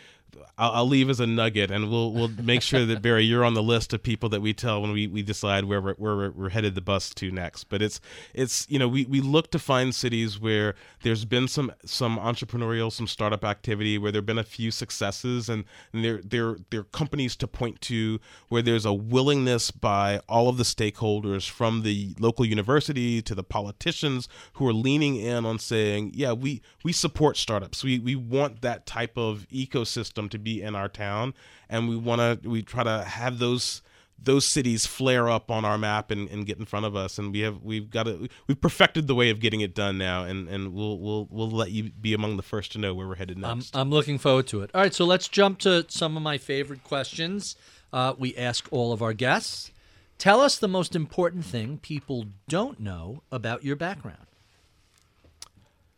[0.58, 3.54] I'll, I'll leave as a nugget, and we'll we'll make sure that Barry, you're on
[3.54, 6.48] the list of people that we tell when we, we decide where we're, where we're,
[6.50, 7.64] headed the bus to next.
[7.64, 8.00] But it's
[8.34, 12.92] it's you know we, we look to find cities where there's been some some entrepreneurial,
[12.92, 16.84] some startup activity, where there've been a few successes, and, and there there there are
[16.84, 22.14] companies to point to where there's a willingness by all of the stakeholders, from the
[22.18, 27.36] local university to the politicians, who are leaning in on saying, yeah, we we support
[27.36, 27.82] startups.
[27.82, 31.34] We we want that type of ecosystem to be in our town,
[31.68, 33.82] and we want to we try to have those
[34.24, 37.32] those cities flare up on our map and, and get in front of us and
[37.32, 40.48] we have we've got it we've perfected the way of getting it done now and
[40.48, 43.36] and we'll we'll we'll let you be among the first to know where we're headed
[43.42, 44.70] I'm, next I'm looking forward to it.
[44.74, 47.56] All right, so let's jump to some of my favorite questions.
[47.92, 49.70] Uh, we ask all of our guests.
[50.18, 54.26] Tell us the most important thing people don't know about your background.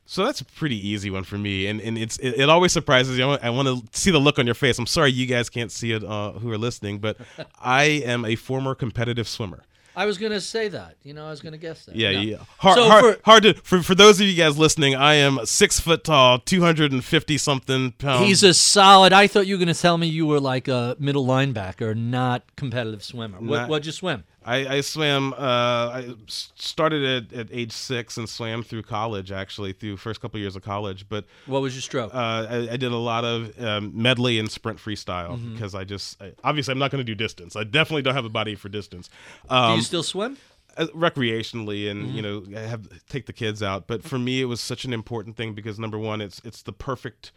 [0.07, 3.17] So that's a pretty easy one for me, and and it's it, it always surprises
[3.19, 3.25] you.
[3.25, 4.79] I want to see the look on your face.
[4.79, 7.17] I'm sorry you guys can't see it uh, who are listening, but
[7.61, 9.63] I am a former competitive swimmer.
[9.97, 10.97] I was going to say that.
[11.05, 11.95] You know, I was going to guess that.
[11.95, 12.39] Yeah, yeah.
[12.59, 14.95] Hard, So hard, for- hard to for for those of you guys listening.
[14.95, 18.27] I am six foot tall, two hundred and fifty something pounds.
[18.27, 19.13] He's a solid.
[19.13, 22.43] I thought you were going to tell me you were like a middle linebacker, not
[22.57, 23.39] competitive swimmer.
[23.39, 24.25] What, Not- what'd you swim?
[24.47, 25.33] I, I swam.
[25.33, 29.33] Uh, I started at, at age six and swam through college.
[29.33, 31.09] Actually, through first couple years of college.
[31.09, 32.15] But What was your stroke?
[32.15, 35.55] uh, I, I did a lot of um, medley and sprint freestyle Mm-hmm.
[35.55, 37.57] because I just I, obviously I'm not going to do distance.
[37.57, 39.09] I definitely don't have a body for distance.
[39.49, 40.37] Do Um, you still swim?
[40.77, 42.17] uh, recreationally and Mm-hmm.
[42.17, 45.37] you know have take the kids out but for me it was such an important
[45.37, 47.31] thing because number one it's it's the perfect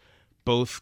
[0.44, 0.80] both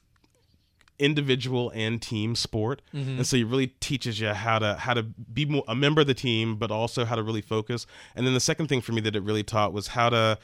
[0.98, 3.16] individual and team sport Mm-hmm.
[3.18, 6.06] and so it really teaches you how to how to be more, a member of
[6.06, 9.00] the team but also how to really focus and then the second thing for me
[9.02, 10.38] that it really taught was how to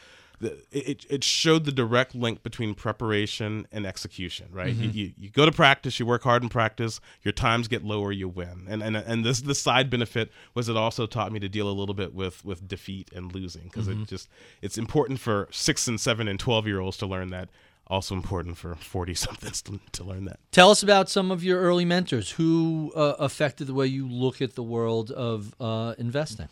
[0.72, 4.82] it, it showed the direct link between preparation and execution right Mm-hmm.
[4.82, 8.10] you, you, you go to practice you work hard in practice your times get lower
[8.12, 11.48] you win and and, and this the side benefit was it also taught me to
[11.48, 14.02] deal a little bit with with defeat and losing because Mm-hmm.
[14.02, 14.28] it just
[14.60, 17.48] it's important for six and seven and 12 year olds to learn that
[17.86, 20.38] also important for 40 somethings to, to learn that.
[20.50, 22.30] Tell us about some of your early mentors.
[22.32, 26.48] Who uh, affected the way you look at the world of uh, investing.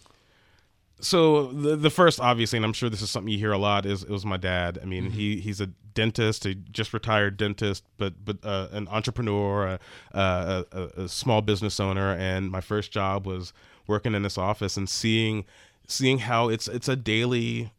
[1.00, 3.86] so the the first obviously and i'm sure this is something you hear a lot
[3.86, 4.78] is it was my dad.
[4.82, 9.66] I mean he he's a dentist a just retired dentist but but uh, an entrepreneur
[9.66, 9.78] a,
[10.12, 12.12] a, a, a small business owner.
[12.12, 13.52] And my first job was
[13.86, 15.46] working in this office and seeing
[15.86, 17.72] seeing how it's it's a daily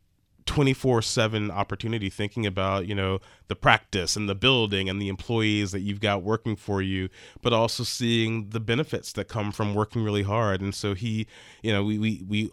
[0.46, 5.82] 24/7 opportunity thinking about you know the practice and the building and the employees that
[5.82, 7.10] you've got working for you
[7.42, 11.28] but also seeing the benefits that come from working really hard and so he
[11.62, 12.52] you know we we, we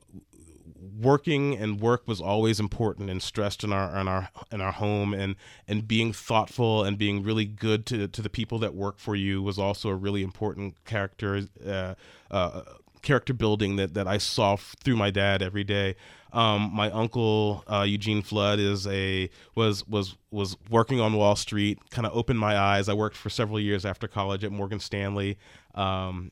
[1.01, 5.15] working and work was always important and stressed in our in our in our home
[5.15, 5.37] and
[5.67, 9.43] and being thoughtful and being really good to to the people that work for you
[9.43, 11.95] was also a really important character uh,
[12.31, 12.63] uh,
[13.03, 15.97] character building that that I saw through my dad every day.
[16.33, 21.79] Um, my uncle uh, Eugene Flood is a was was was working on Wall Street.
[21.91, 22.89] Kind of opened my eyes.
[22.89, 25.39] I worked for several years after college at Morgan Stanley.
[25.75, 26.31] Um,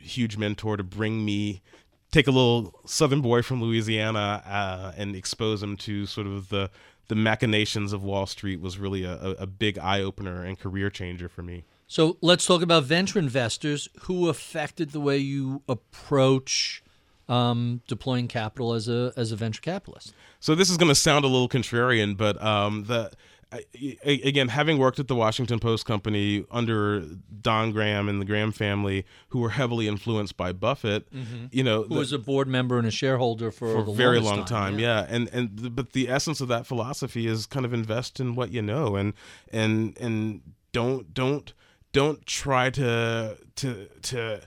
[0.00, 1.62] huge mentor to bring me
[2.10, 6.70] take a little southern boy from Louisiana uh, and expose him to sort of the
[7.08, 10.90] the machinations of Wall Street was really a, a, a big eye opener and career
[10.90, 11.64] changer for me.
[11.86, 16.82] So let's talk about venture investors who affected the way you approach
[17.28, 20.14] um, deploying capital as a as a venture capitalist.
[20.40, 23.10] So this is going to sound a little contrarian, but um, the
[23.50, 23.64] I-
[24.04, 27.00] again, having worked at the Washington Post company under
[27.40, 31.08] Don Graham and the Graham family, who were heavily influenced by Buffett,
[31.50, 34.20] you know, Who the- was a board member and a shareholder for, for a very
[34.20, 35.06] long time, yeah.
[35.08, 38.52] and and the, but the essence of that philosophy is kind of invest in what
[38.52, 39.14] you know and
[39.50, 41.54] and and don't don't
[41.92, 44.42] don't try to to to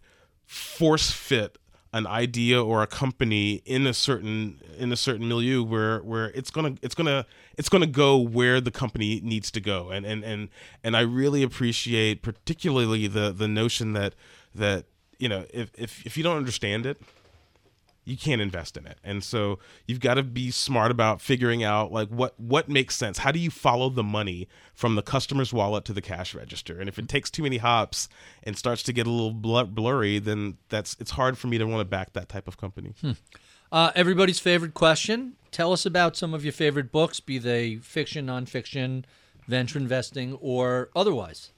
[0.46, 1.58] force fit
[1.94, 6.50] an idea or a company in a certain in a certain milieu where where it's
[6.50, 7.26] gonna it's gonna
[7.58, 9.90] it's gonna go where the company needs to go.
[9.90, 10.50] And and and
[10.84, 14.16] and I really appreciate particularly the the notion that
[14.56, 14.86] that
[15.20, 17.02] you know, if if if you don't understand it,
[18.04, 18.98] you can't invest in it.
[19.04, 23.20] And so you've got to be smart about figuring out like what what makes sense.
[23.20, 26.80] How do you follow the money from the customer's wallet to the cash register?
[26.80, 28.10] And if it takes too many hops
[28.44, 31.66] and starts to get a little blur- blurry, then that's it's hard for me to
[31.66, 32.94] want to back that type of company.
[33.72, 35.34] Uh, everybody's favorite question.
[35.52, 39.06] Tell us about some of your favorite books, be they fiction, nonfiction,
[39.48, 41.52] venture investing, or otherwise.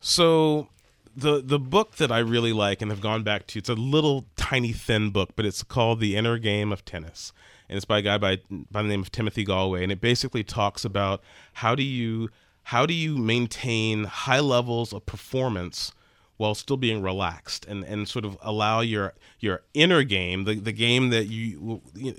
[0.00, 0.68] So
[1.16, 4.24] the the book that I really like and have gone back to it's a little
[4.48, 7.32] tiny thin book, but it's called The Inner Game of Tennis,
[7.68, 8.38] and it's by a guy by
[8.70, 11.22] by the name of Timothy Gallwey, and it basically talks about
[11.54, 12.30] how do you
[12.64, 15.92] how do you maintain high levels of performance
[16.38, 20.72] while still being relaxed and, and sort of allow your your inner game, the, the
[20.72, 22.14] game that you, you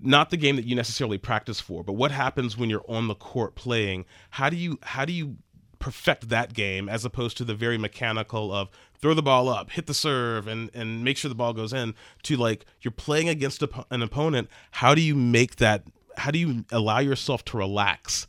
[0.00, 3.14] not the game that you necessarily practice for, but what happens when you're on the
[3.14, 4.06] court playing?
[4.30, 5.36] How do you how do you
[5.82, 8.70] perfect that game as opposed to the very mechanical of
[9.00, 11.94] throw the ball up, hit the serve, and and make sure the ball goes in.
[12.22, 14.48] To like you're playing against a, an opponent.
[14.70, 15.82] How do you make that?
[16.16, 18.28] How do you allow yourself to relax?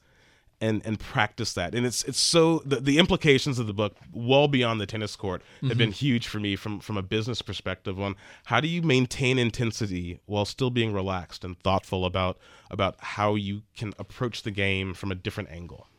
[0.61, 4.47] And, and practice that and it's it's so the, the implications of the book well
[4.47, 5.77] beyond the tennis court have mm-hmm.
[5.77, 10.21] been huge for me from from a business perspective on how do you maintain intensity
[10.25, 12.37] while still being relaxed and thoughtful about
[12.71, 15.89] about how you can approach the game from a different angle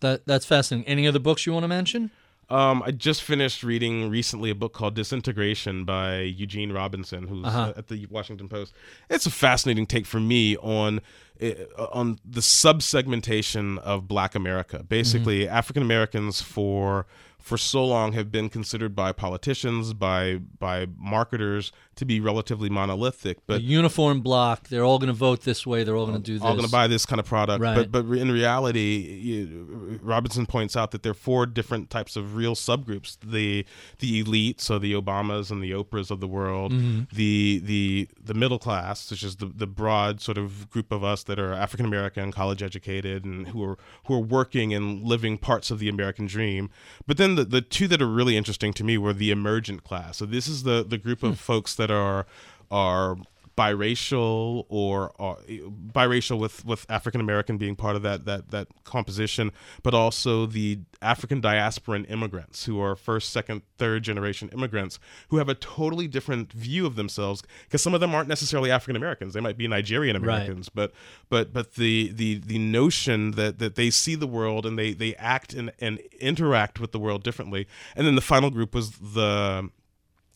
[0.00, 0.88] That that's fascinating.
[0.88, 2.10] Any other books you want to mention?
[2.48, 7.72] Um, I just finished reading recently a book called Disintegration by Eugene Robinson, who's uh
[7.76, 8.72] at the Washington Post.
[9.10, 11.00] It's a fascinating take for me on
[11.42, 11.54] uh,
[11.90, 14.84] on the subsegmentation of Black America.
[14.84, 17.06] Basically, African Americans for
[17.46, 23.38] for so long have been considered by politicians, by by marketers to be relatively monolithic,
[23.46, 24.68] but A uniform block.
[24.68, 25.84] They're all going to vote this way.
[25.84, 26.42] They're all going to do this.
[26.42, 27.62] all going to buy this kind of product.
[27.62, 27.76] Right.
[27.76, 32.34] But but in reality, you, Robinson points out that there are four different types of
[32.34, 33.64] real subgroups: the
[34.00, 37.14] the elite, so the Obamas and the Oprahs of the world; Mm-hmm.
[37.14, 41.22] the the the middle class, which is the, the broad sort of group of us
[41.22, 45.70] that are African American, college educated, and who are who are working and living parts
[45.70, 46.70] of the American dream.
[47.06, 50.16] But then the, the two that are really interesting to me were the emergent class.
[50.16, 51.26] So this is the the group Hmm.
[51.26, 52.26] of folks that are
[52.70, 53.16] are
[53.56, 55.38] biracial or, or
[55.92, 59.50] biracial with with African American being part of that that that composition,
[59.82, 64.98] but also the African diasporan immigrants who are first, second, third generation immigrants
[65.28, 68.96] who have a totally different view of themselves because some of them aren't necessarily African
[68.96, 70.92] Americans; they might be Nigerian Americans, but
[71.28, 75.14] but but the the the notion that that they see the world and they they
[75.16, 79.70] act and and interact with the world differently, and then the final group was the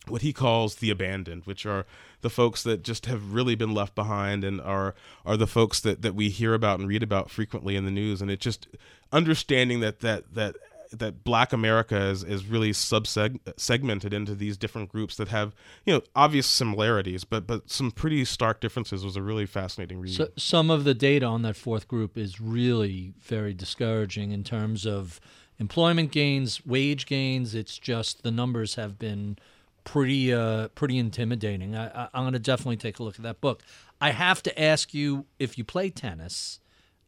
[0.09, 1.87] what he calls the abandoned, which are
[2.23, 4.95] the folks that just have really been left behind and are
[5.25, 8.21] are the folks that, that we hear about and read about frequently in the news.
[8.21, 8.69] And it just
[9.13, 10.57] understanding that that that
[10.93, 15.95] that black America is, is really subseg segmented into these different groups that have, you
[15.95, 20.15] know, obvious similarities, but but some pretty stark differences was a really fascinating read.
[20.15, 24.87] So, some of the data on that fourth group is really very discouraging in terms
[24.87, 25.21] of
[25.59, 27.55] employment gains, wage gains.
[27.55, 29.39] It's just the numbers have been
[29.85, 31.77] pretty uh, pretty intimidating.
[31.77, 33.63] I, I'm going to definitely take a look at that book.
[34.01, 36.61] I have to ask you if you play tennis,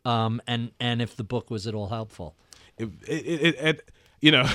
[0.04, 2.34] um, and and if the book was at all helpful.
[2.78, 3.90] it, it, it
[4.22, 4.46] you know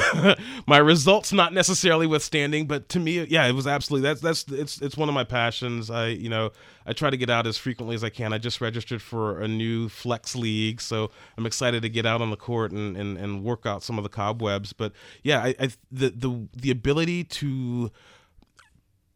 [0.65, 4.81] my results not necessarily withstanding but to me yeah it was absolutely that's that's it's
[4.81, 5.91] it's one of my passions.
[5.91, 6.51] I you know
[6.87, 8.33] i try to get out as frequently as i can.
[8.33, 12.31] I just registered for a new flex league so i'm excited to get out on
[12.31, 14.73] the court and and, and work out some of the cobwebs.
[14.73, 17.91] But yeah i, I the, the the ability to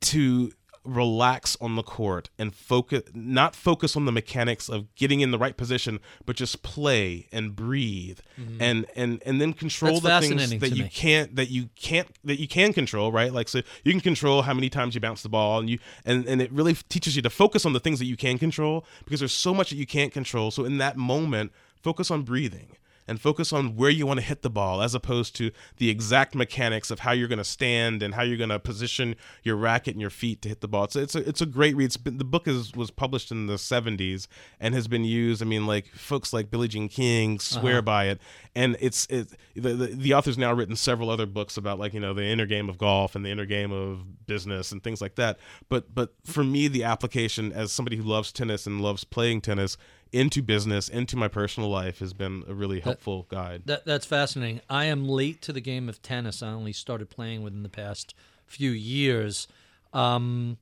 [0.01, 0.51] to
[0.83, 5.37] relax on the court and focus not focus on the mechanics of getting in the
[5.37, 8.19] right position but just play and breathe
[8.59, 10.07] and and and then control Mm-hmm.
[10.07, 10.89] That's the things that you me.
[10.89, 14.53] can't that you can't that you can control right like so you can control how
[14.53, 17.29] many times you bounce the ball and you and and it really teaches you to
[17.29, 20.13] focus on the things that you can control because there's so much that you can't
[20.13, 21.51] control so in that moment
[21.81, 22.75] focus on breathing
[23.11, 26.33] and focus on where you want to hit the ball as opposed to the exact
[26.33, 29.93] mechanics of how you're going to stand and how you're going to position your racket
[29.93, 30.85] and your feet to hit the ball.
[30.85, 31.91] It's, it's a it's a great read.
[32.05, 34.27] Been, the book is was published in the 70s
[34.61, 35.41] and has been used.
[35.41, 37.81] I mean, like folks like Billie Jean King swear uh-huh.
[37.81, 38.21] by it,
[38.55, 41.99] and it's it the, the the author's now written several other books about like you
[41.99, 45.15] know the inner game of golf and the inner game of business and things like
[45.15, 45.37] that.
[45.67, 49.75] But but for me, the application as somebody who loves tennis and loves playing tennis
[50.11, 53.63] into business, into my personal life has been a really helpful guide.
[53.65, 54.61] That that's fascinating.
[54.69, 56.43] I am late to the game of tennis.
[56.43, 58.13] I only started playing within the past
[58.45, 59.47] few years.
[59.93, 60.57] Um,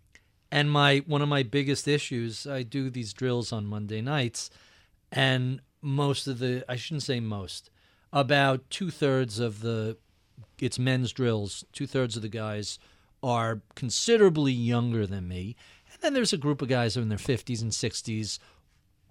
[0.51, 4.49] and my one of my biggest issues, I do these drills on Monday nights,
[5.11, 7.69] and most of the I shouldn't say most,
[8.13, 9.97] about two thirds of the
[10.59, 11.65] it's men's drills.
[11.71, 12.79] Two thirds of the guys
[13.21, 15.55] are considerably younger than me,
[15.91, 18.39] and then there's a group of guys in their 50s and 60s,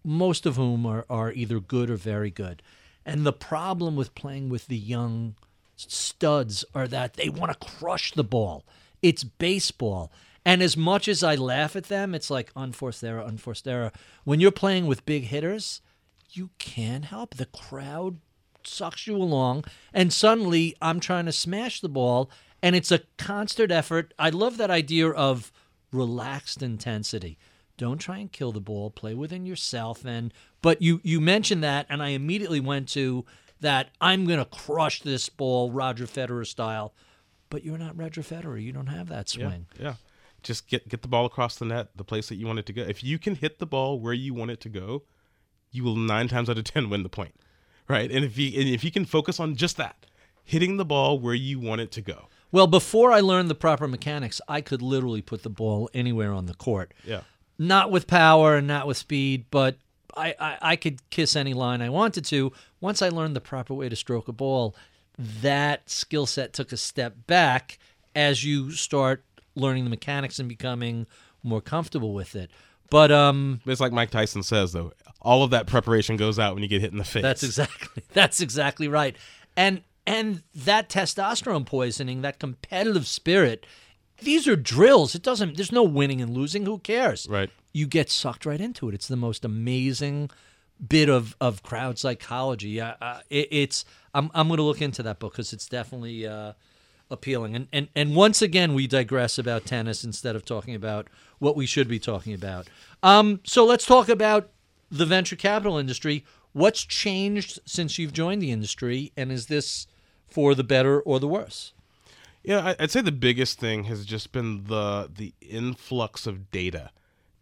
[0.08, 2.62] most of whom are, are either good or very good.
[3.04, 5.34] And the problem with playing with the young
[5.76, 8.64] studs are that they want to crush the ball.
[9.02, 10.10] It's baseball.
[10.44, 13.92] And as much as I laugh at them, it's like unforced error, unforced error.
[14.24, 15.82] When you're playing with big hitters,
[16.30, 17.34] you can't help.
[17.34, 18.18] The crowd
[18.64, 22.30] sucks you along, and suddenly I'm trying to smash the ball,
[22.62, 24.14] and it's a constant effort.
[24.18, 25.52] I love that idea of
[25.92, 27.38] relaxed intensity.
[27.78, 28.90] Don't try and kill the ball.
[28.90, 30.04] Play within yourself.
[30.04, 33.24] And but you you mentioned that, and I immediately went to
[33.60, 33.88] that.
[34.00, 36.92] I'm going to crush this ball, Roger Federer style.
[37.48, 38.62] But you're not Roger Federer.
[38.62, 39.66] You don't have that swing.
[39.78, 39.94] Yeah, yeah.
[40.42, 42.72] Just get get the ball across the net, the place that you want it to
[42.74, 42.82] go.
[42.82, 45.04] If you can hit the ball where you want it to go,
[45.70, 47.34] you will nine times out of ten win the point,
[47.88, 48.10] right?
[48.10, 50.04] And if you and if you can focus on just that,
[50.44, 52.28] hitting the ball where you want it to go.
[52.50, 56.46] Well, before I learned the proper mechanics, I could literally put the ball anywhere on
[56.46, 56.94] the court.
[57.04, 57.20] Yeah.
[57.58, 59.76] Not with power and not with speed, but
[60.16, 62.52] I, I, I could kiss any line I wanted to.
[62.80, 64.74] Once I learned the proper way to stroke a ball,
[65.18, 67.78] that skill set took a step back
[68.14, 71.06] as you start learning the mechanics and becoming
[71.42, 72.50] more comfortable with it.
[72.90, 74.92] But um, It's like Mike Tyson says, though.
[75.20, 77.22] All of that preparation goes out when you get hit in the face.
[77.22, 79.16] That's exactly that's exactly right.
[79.56, 83.66] And and that testosterone poisoning, that competitive spirit,
[84.20, 85.14] these are drills.
[85.14, 86.64] It doesn't there's no winning and losing.
[86.66, 87.26] Who cares?
[87.28, 87.50] Right.
[87.72, 88.94] You get sucked right into it.
[88.94, 90.30] It's the most amazing
[90.86, 92.80] bit of, of crowd psychology.
[92.80, 96.26] Uh, uh, it, it's I'm I'm going to look into that book because it's definitely
[96.26, 96.52] uh,
[97.10, 97.54] appealing.
[97.54, 101.08] And, and and once again, we digress about tennis instead of talking about
[101.38, 102.68] what we should be talking about.
[103.02, 104.50] Um, so let's talk about
[104.90, 106.24] the venture capital industry.
[106.52, 109.86] What's changed since you've joined the industry, and is this
[110.28, 111.72] for the better or the worse?
[112.42, 116.90] Yeah, I'd say the biggest thing has just been the the influx of data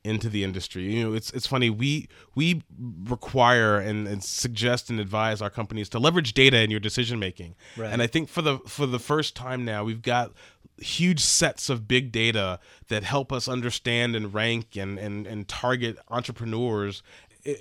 [0.06, 0.84] into the industry.
[0.94, 2.62] You know, it's it's funny we we
[3.04, 7.56] require and, and suggest and advise our companies to leverage data in your decision making.
[7.76, 7.92] Right.
[7.92, 10.32] And I think for the for the first time now we've got
[10.78, 15.98] huge sets of big data that help us understand and rank and and, and target
[16.08, 17.02] entrepreneurs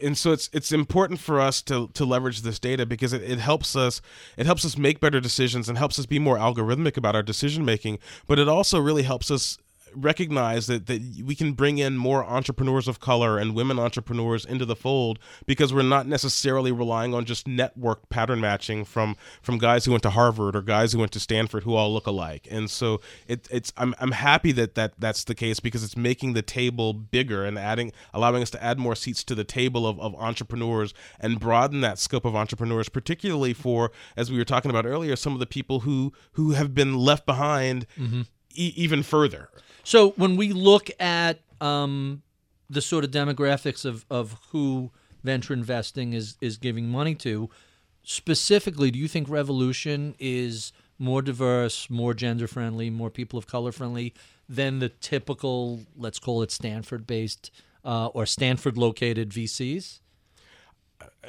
[0.01, 3.39] and so it's it's important for us to to leverage this data because it, it
[3.39, 4.01] helps us
[4.37, 7.63] it helps us make better decisions and helps us be more algorithmic about our decision
[7.65, 9.57] making but it also really helps us
[9.95, 14.65] recognize that, that we can bring in more entrepreneurs of color and women entrepreneurs into
[14.65, 19.85] the fold because we're not necessarily relying on just network pattern matching from from guys
[19.85, 22.47] who went to Harvard or guys who went to Stanford who all look alike.
[22.51, 26.33] And so it, it's I'm, I'm happy that, that that's the case because it's making
[26.33, 29.99] the table bigger and adding allowing us to add more seats to the table of,
[29.99, 34.85] of entrepreneurs and broaden that scope of entrepreneurs, particularly for as we were talking about
[34.85, 38.21] earlier, some of the people who who have been left behind mm-hmm.
[38.53, 39.49] e- even further.
[39.85, 42.23] So when we look at um,
[42.71, 44.89] the sort of demographics of, of who
[45.23, 47.51] venture investing is is giving money to,
[48.01, 53.71] specifically, do you think Revolution is more diverse, more gender friendly, more people of color
[53.71, 54.15] friendly
[54.49, 57.51] than the typical, let's call it Stanford based
[57.83, 59.99] uh, or Stanford located VCs?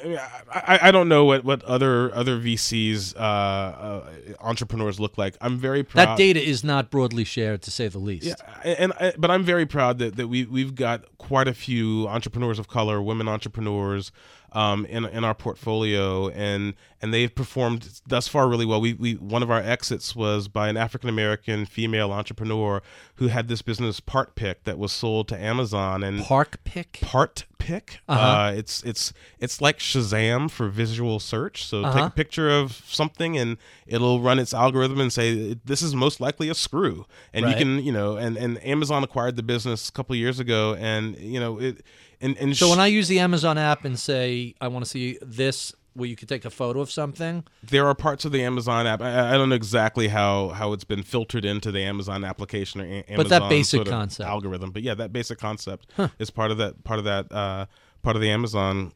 [0.03, 0.19] I, mean,
[0.51, 5.37] I, I don't know what, what other other VCs uh, uh, entrepreneurs look like.
[5.41, 6.09] I'm very proud.
[6.09, 8.27] That data is not broadly shared, to say the least.
[8.27, 12.07] Yeah, and, and but I'm very proud that, that we we've got quite a few
[12.07, 14.11] entrepreneurs of color, women entrepreneurs,
[14.53, 18.81] um, in in our portfolio, and and they've performed thus far really well.
[18.81, 22.81] We we one of our exits was by an African American female entrepreneur
[23.15, 26.99] who had this business PartPic that was sold to Amazon and Park pick.
[27.01, 27.99] Part Pick.
[28.07, 28.21] Uh-huh.
[28.25, 31.65] Uh, it's it's it's like Shazam for visual search.
[31.65, 32.05] So take Uh-huh.
[32.05, 36.47] a picture of something and it'll run its algorithm and say this is most likely
[36.47, 37.05] a screw.
[37.33, 37.57] And Right.
[37.59, 40.75] you can you know and and Amazon acquired the business a couple of years ago
[40.79, 41.83] and you know it
[42.21, 44.89] and and So sh- when I use the Amazon app and say I want to
[44.89, 48.43] see this, where you could take a photo of something, there are parts of the
[48.43, 49.01] Amazon app.
[49.01, 52.85] I, I don't know exactly how how it's been filtered into the Amazon application or
[52.85, 54.29] a- Amazon But that basic sort of concept.
[54.29, 54.71] algorithm.
[54.71, 55.87] But yeah, that basic concept
[56.19, 57.65] is part of that part of that uh,
[58.03, 58.93] part of the Amazon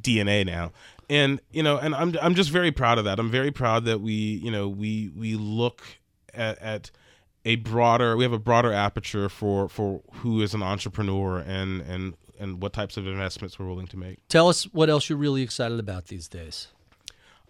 [0.00, 0.72] DNA now.
[1.10, 3.18] And you know, and I'm I'm just very proud of that.
[3.18, 5.82] I'm very proud that we you know we we look
[6.32, 6.90] at, at
[7.44, 12.14] a broader we have a broader aperture for for who is an entrepreneur and and
[12.38, 14.18] and what types of investments we're willing to make.
[14.28, 16.68] tell us what else you're really excited about these days.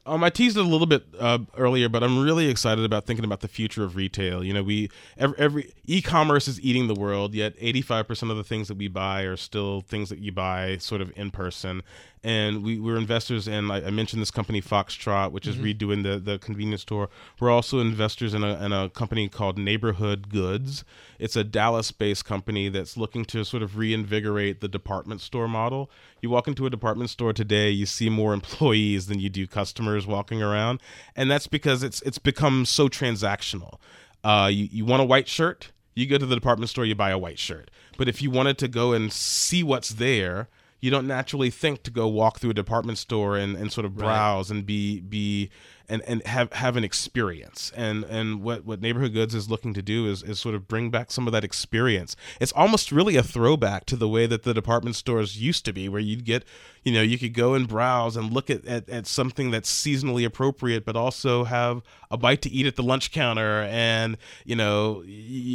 [0.04, 3.24] Um, I teased it a little bit uh, earlier, but I'm really excited about thinking
[3.24, 4.42] about the future of retail.
[4.42, 8.66] You know, we every, every e-commerce is eating the world, yet 85% of the things
[8.66, 11.82] that we buy are still things that you buy sort of in person.
[12.24, 13.70] And we, we're investors in.
[13.70, 17.08] I, I mentioned this company Foxtrot, which is redoing the the convenience store.
[17.40, 20.84] We're also investors in a in a company called Neighborhood Goods.
[21.18, 25.90] It's a Dallas-based company that's looking to sort of reinvigorate the department store model.
[26.20, 30.06] You walk into a department store today, you see more employees than you do customers
[30.06, 30.80] walking around,
[31.16, 33.78] and that's because it's it's become so transactional.
[34.24, 37.10] Uh, you, you want a white shirt, you go to the department store, you buy
[37.10, 37.70] a white shirt.
[37.98, 40.48] But if you wanted to go and see what's there,
[40.82, 43.96] you don't naturally think to go walk through a department store and, and sort of
[43.96, 45.48] browse and be be
[45.88, 47.72] and, and have have an experience.
[47.76, 50.90] And and what, what neighborhood goods is looking to do is, is sort of bring
[50.90, 52.16] back some of that experience.
[52.40, 55.88] It's almost really a throwback to the way that the department stores used to be,
[55.88, 56.44] where you'd get
[56.84, 60.24] you know, you could go and browse and look at, at, at something that's seasonally
[60.24, 65.04] appropriate, but also have a bite to eat at the lunch counter and, you know,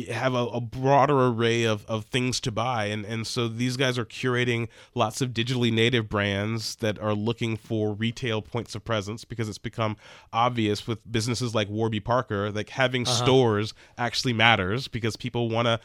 [0.09, 2.85] have a, a broader array of, of things to buy.
[2.85, 7.57] And, and so these guys are curating lots of digitally native brands that are looking
[7.57, 9.97] for retail points of presence because it's become
[10.33, 15.79] obvious with businesses like Warby Parker, like having stores actually matters because people want to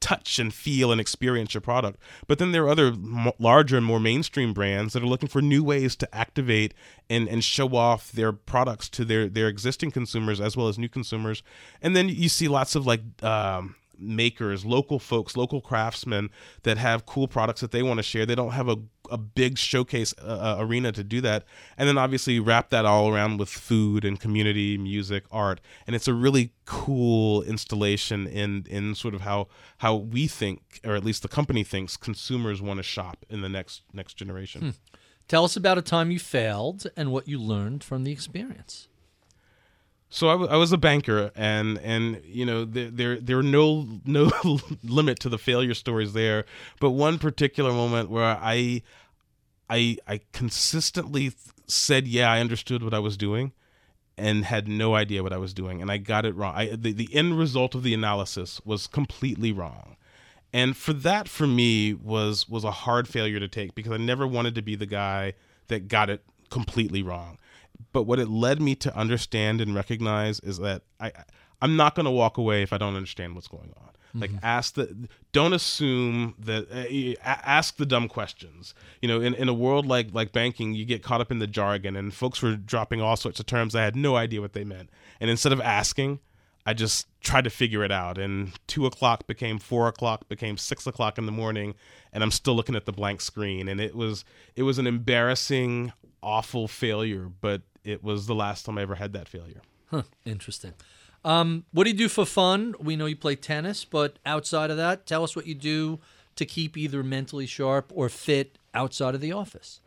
[0.00, 1.98] touch and feel and experience your product.
[2.26, 5.40] But then there are other m- larger and more mainstream brands that are looking for
[5.40, 6.74] new ways to activate
[7.08, 10.88] and, and show off their products to their, their existing consumers as well as new
[10.88, 11.42] consumers.
[11.80, 16.30] And then you see lots of like, um, makers, local folks, local craftsmen
[16.62, 18.26] that have cool products that they want to share.
[18.26, 18.76] They don't have a,
[19.10, 21.44] a big showcase uh, arena to do that.
[21.76, 25.60] And then obviously wrap that all around with food and community, music, art.
[25.86, 29.48] And it's a really cool installation in in sort of how
[29.78, 33.48] how we think or at least the company thinks consumers want to shop in the
[33.48, 34.74] next next generation.
[35.28, 38.88] Tell us about a time you failed and what you learned from the experience.
[40.14, 43.42] So I, w- I was a banker, and and you know there there there are
[43.42, 44.30] no no
[44.84, 46.44] limit to the failure stories there,
[46.80, 48.82] but one particular moment where I
[49.70, 51.36] I I consistently th-
[51.66, 53.52] said yeah I understood what I was doing,
[54.18, 56.52] and had no idea what I was doing, and I got it wrong.
[56.54, 59.96] I, the the end result of the analysis was completely wrong,
[60.52, 64.26] and for that for me was was a hard failure to take because I never
[64.26, 65.32] wanted to be the guy
[65.68, 67.38] that got it completely wrong
[67.92, 71.12] but what it led me to understand and recognize is that I
[71.60, 73.92] I'm not going to walk away if I don't understand what's going on.
[74.14, 78.74] Like ask the don't assume that uh, ask the dumb questions.
[79.00, 81.46] You know, in, in a world like like banking, you get caught up in the
[81.46, 84.64] jargon and folks were dropping all sorts of terms I had no idea what they
[84.64, 84.90] meant.
[85.20, 86.20] And instead of asking,
[86.66, 88.18] I just tried to figure it out.
[88.18, 91.74] And two o'clock became four o'clock, became six o'clock in the morning,
[92.12, 93.68] and I'm still looking at the blank screen.
[93.68, 94.24] And it was
[94.56, 95.92] it was an embarrassing,
[96.22, 99.62] awful failure, but it was the last time I ever had that failure.
[99.90, 100.74] Huh, interesting.
[101.24, 102.74] Um, what do you do for fun?
[102.80, 106.00] We know you play tennis, but outside of that, tell us what you do
[106.36, 109.80] to keep either mentally sharp or fit outside of the office.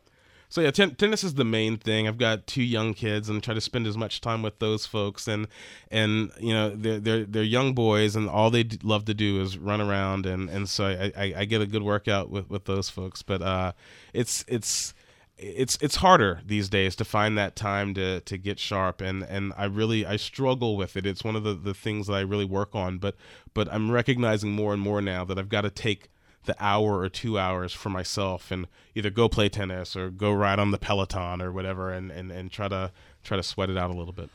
[0.47, 2.07] So yeah, ten- tennis is the main thing.
[2.07, 5.27] I've got two young kids and try to spend as much time with those folks.
[5.27, 5.47] And
[5.91, 9.41] and you know they're they're, they're young boys and all they d- love to do
[9.41, 12.65] is run around and and so I, I, I get a good workout with, with
[12.65, 13.21] those folks.
[13.21, 13.73] But uh,
[14.13, 14.93] it's it's
[15.37, 19.53] it's it's harder these days to find that time to to get sharp and and
[19.57, 21.05] I really I struggle with it.
[21.05, 22.97] It's one of the the things that I really work on.
[22.99, 23.15] But
[23.53, 26.09] but I'm recognizing more and more now that I've got to take
[26.45, 30.59] the hour or two hours for myself and either go play tennis or go ride
[30.59, 32.91] on the peloton or whatever and, and, and try to
[33.23, 34.29] try to sweat it out a little bit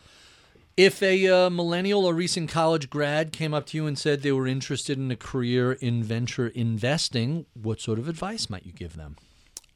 [0.76, 4.32] If a uh, millennial or recent college grad came up to you and said they
[4.32, 8.96] were interested in a career in venture investing, what sort of advice might you give
[8.96, 9.16] them?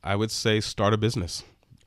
[0.04, 1.42] I would say start a business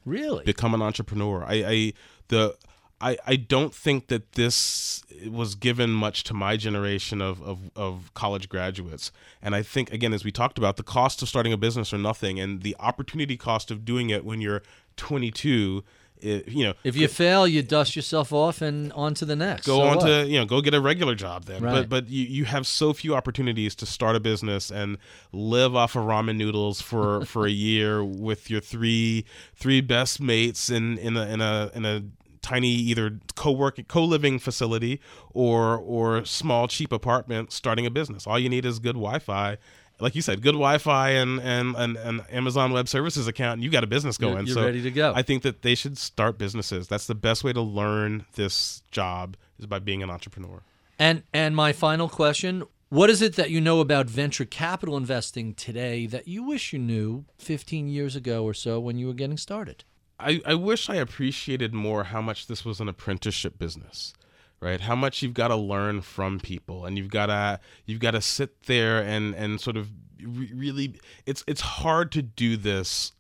[0.06, 0.44] Really?
[0.44, 1.94] become an entrepreneur i, I
[2.28, 2.56] the
[3.00, 8.12] I, I don't think that this was given much to my generation of, of, of
[8.16, 9.12] college graduates.
[9.40, 12.00] And I think, again, as we talked about, the cost of starting a business are
[12.00, 12.40] nothing.
[12.40, 14.64] And the opportunity cost of doing it when you're
[14.96, 15.84] 22,
[16.22, 19.66] it, you know, if you fail, you dust yourself off and on to the next.
[19.66, 20.06] go So on what?
[20.08, 21.72] to you know go get a regular job then Right.
[21.74, 24.98] but but you, you have so few opportunities to start a business and
[25.32, 29.26] live off of ramen noodles for for a year with your three
[29.56, 32.04] three best mates in in a in a in a
[32.42, 35.02] tiny either co-working co-living facility
[35.34, 39.58] or or small cheap apartment starting a business all you need is good wi-fi
[40.00, 43.70] like you said good wi-fi and and and, and amazon web services account and you
[43.70, 45.14] got a business You're- going you're so ready to go.
[45.16, 49.36] i think that they should start businesses that's the best way to learn this job
[49.60, 50.62] is by being an entrepreneur
[51.00, 55.54] And and my final question, what is it that you know about venture capital investing
[55.54, 59.38] today that you wish you knew 15 years ago or so when you were getting
[59.38, 59.84] started?
[60.20, 64.14] I, I wish I appreciated more how much this was an apprenticeship business,
[64.60, 64.82] right?
[64.82, 68.22] How much you've got to learn from people, and you've got to you've got to
[68.22, 69.90] sit there and and sort of
[70.22, 71.00] re- really.
[71.26, 73.14] It's it's hard to do this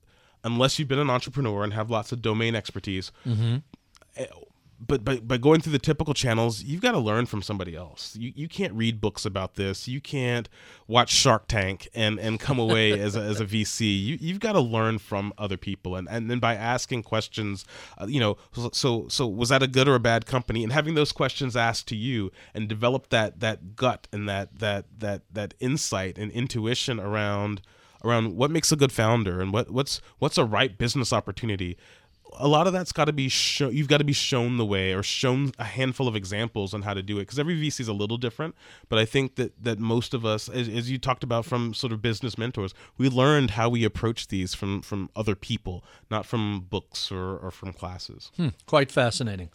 [0.43, 3.11] unless you've been an entrepreneur and have lots of domain expertise.
[4.15, 4.25] Eh,
[4.79, 8.15] But by, by going through the typical channels, you've got to learn from somebody else.
[8.15, 9.87] You, you can't read books about this.
[9.87, 10.47] You can't
[10.87, 13.81] watch Shark Tank and, and come away as a, as a VC.
[13.81, 15.95] You, you've got to learn from other people.
[15.95, 17.65] And, and then by asking questions,
[17.97, 18.37] uh, you know,
[18.71, 20.63] so, so was that a good or a bad company?
[20.63, 24.85] And having those questions asked to you and develop that, that gut and that, that,
[24.99, 27.61] that, that insight and intuition around
[28.03, 31.75] around what makes a good founder and what what's what's a right business opportunity
[32.39, 34.93] a lot of that's got to be shown you've got to be shown the way
[34.93, 37.87] or shown a handful of examples on how to do it because every vc is
[37.87, 38.55] a little different
[38.89, 41.93] but i think that that most of us as, as you talked about from sort
[41.93, 46.65] of business mentors we learned how we approach these from from other people not from
[46.69, 49.49] books or, or from classes hmm, Quite fascinating.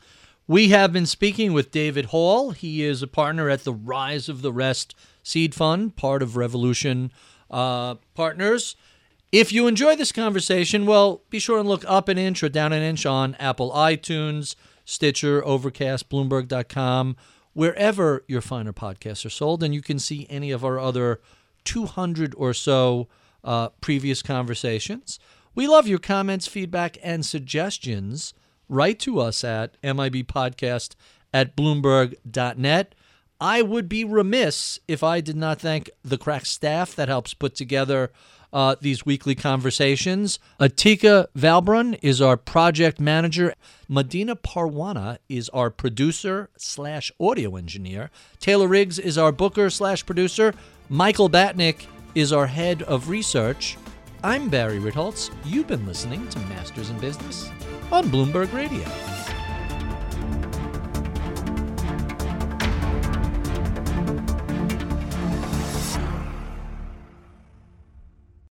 [0.47, 2.51] We have been speaking with David Hall.
[2.51, 7.13] He is a partner at the Rise of the Rest Seed Fund, part of Revolution
[7.51, 8.75] uh, Partners.
[9.33, 12.75] If you enjoy this conversation, well, be sure and look up an inch or down
[12.75, 14.55] an inch on Apple iTunes,
[14.85, 17.17] Stitcher, Overcast, Bloomberg.com,
[17.55, 19.63] wherever your finer podcasts are sold.
[19.63, 21.23] And you can see any of our other
[21.65, 23.09] 200 or so
[23.43, 25.19] uh, previous conversations.
[25.55, 28.35] We love your comments, feedback, and suggestions.
[28.69, 30.95] Write to us at MIBpodcast
[31.33, 32.95] at Bloomberg.net.
[33.41, 37.55] I would be remiss if I did not thank the crack staff that helps put
[37.55, 38.13] together
[38.53, 40.39] uh, these weekly conversations.
[40.61, 43.55] Atika Valbrun is our project manager.
[43.89, 48.11] Medina Parwana is our producer slash audio engineer.
[48.39, 50.55] Taylor Riggs is our booker slash producer.
[50.89, 53.77] Michael Batnick is our head of research.
[54.23, 55.31] I'm Barry Ritholtz.
[55.45, 57.51] You've been listening to Masters in Business
[57.91, 59.22] on Bloomberg Radio.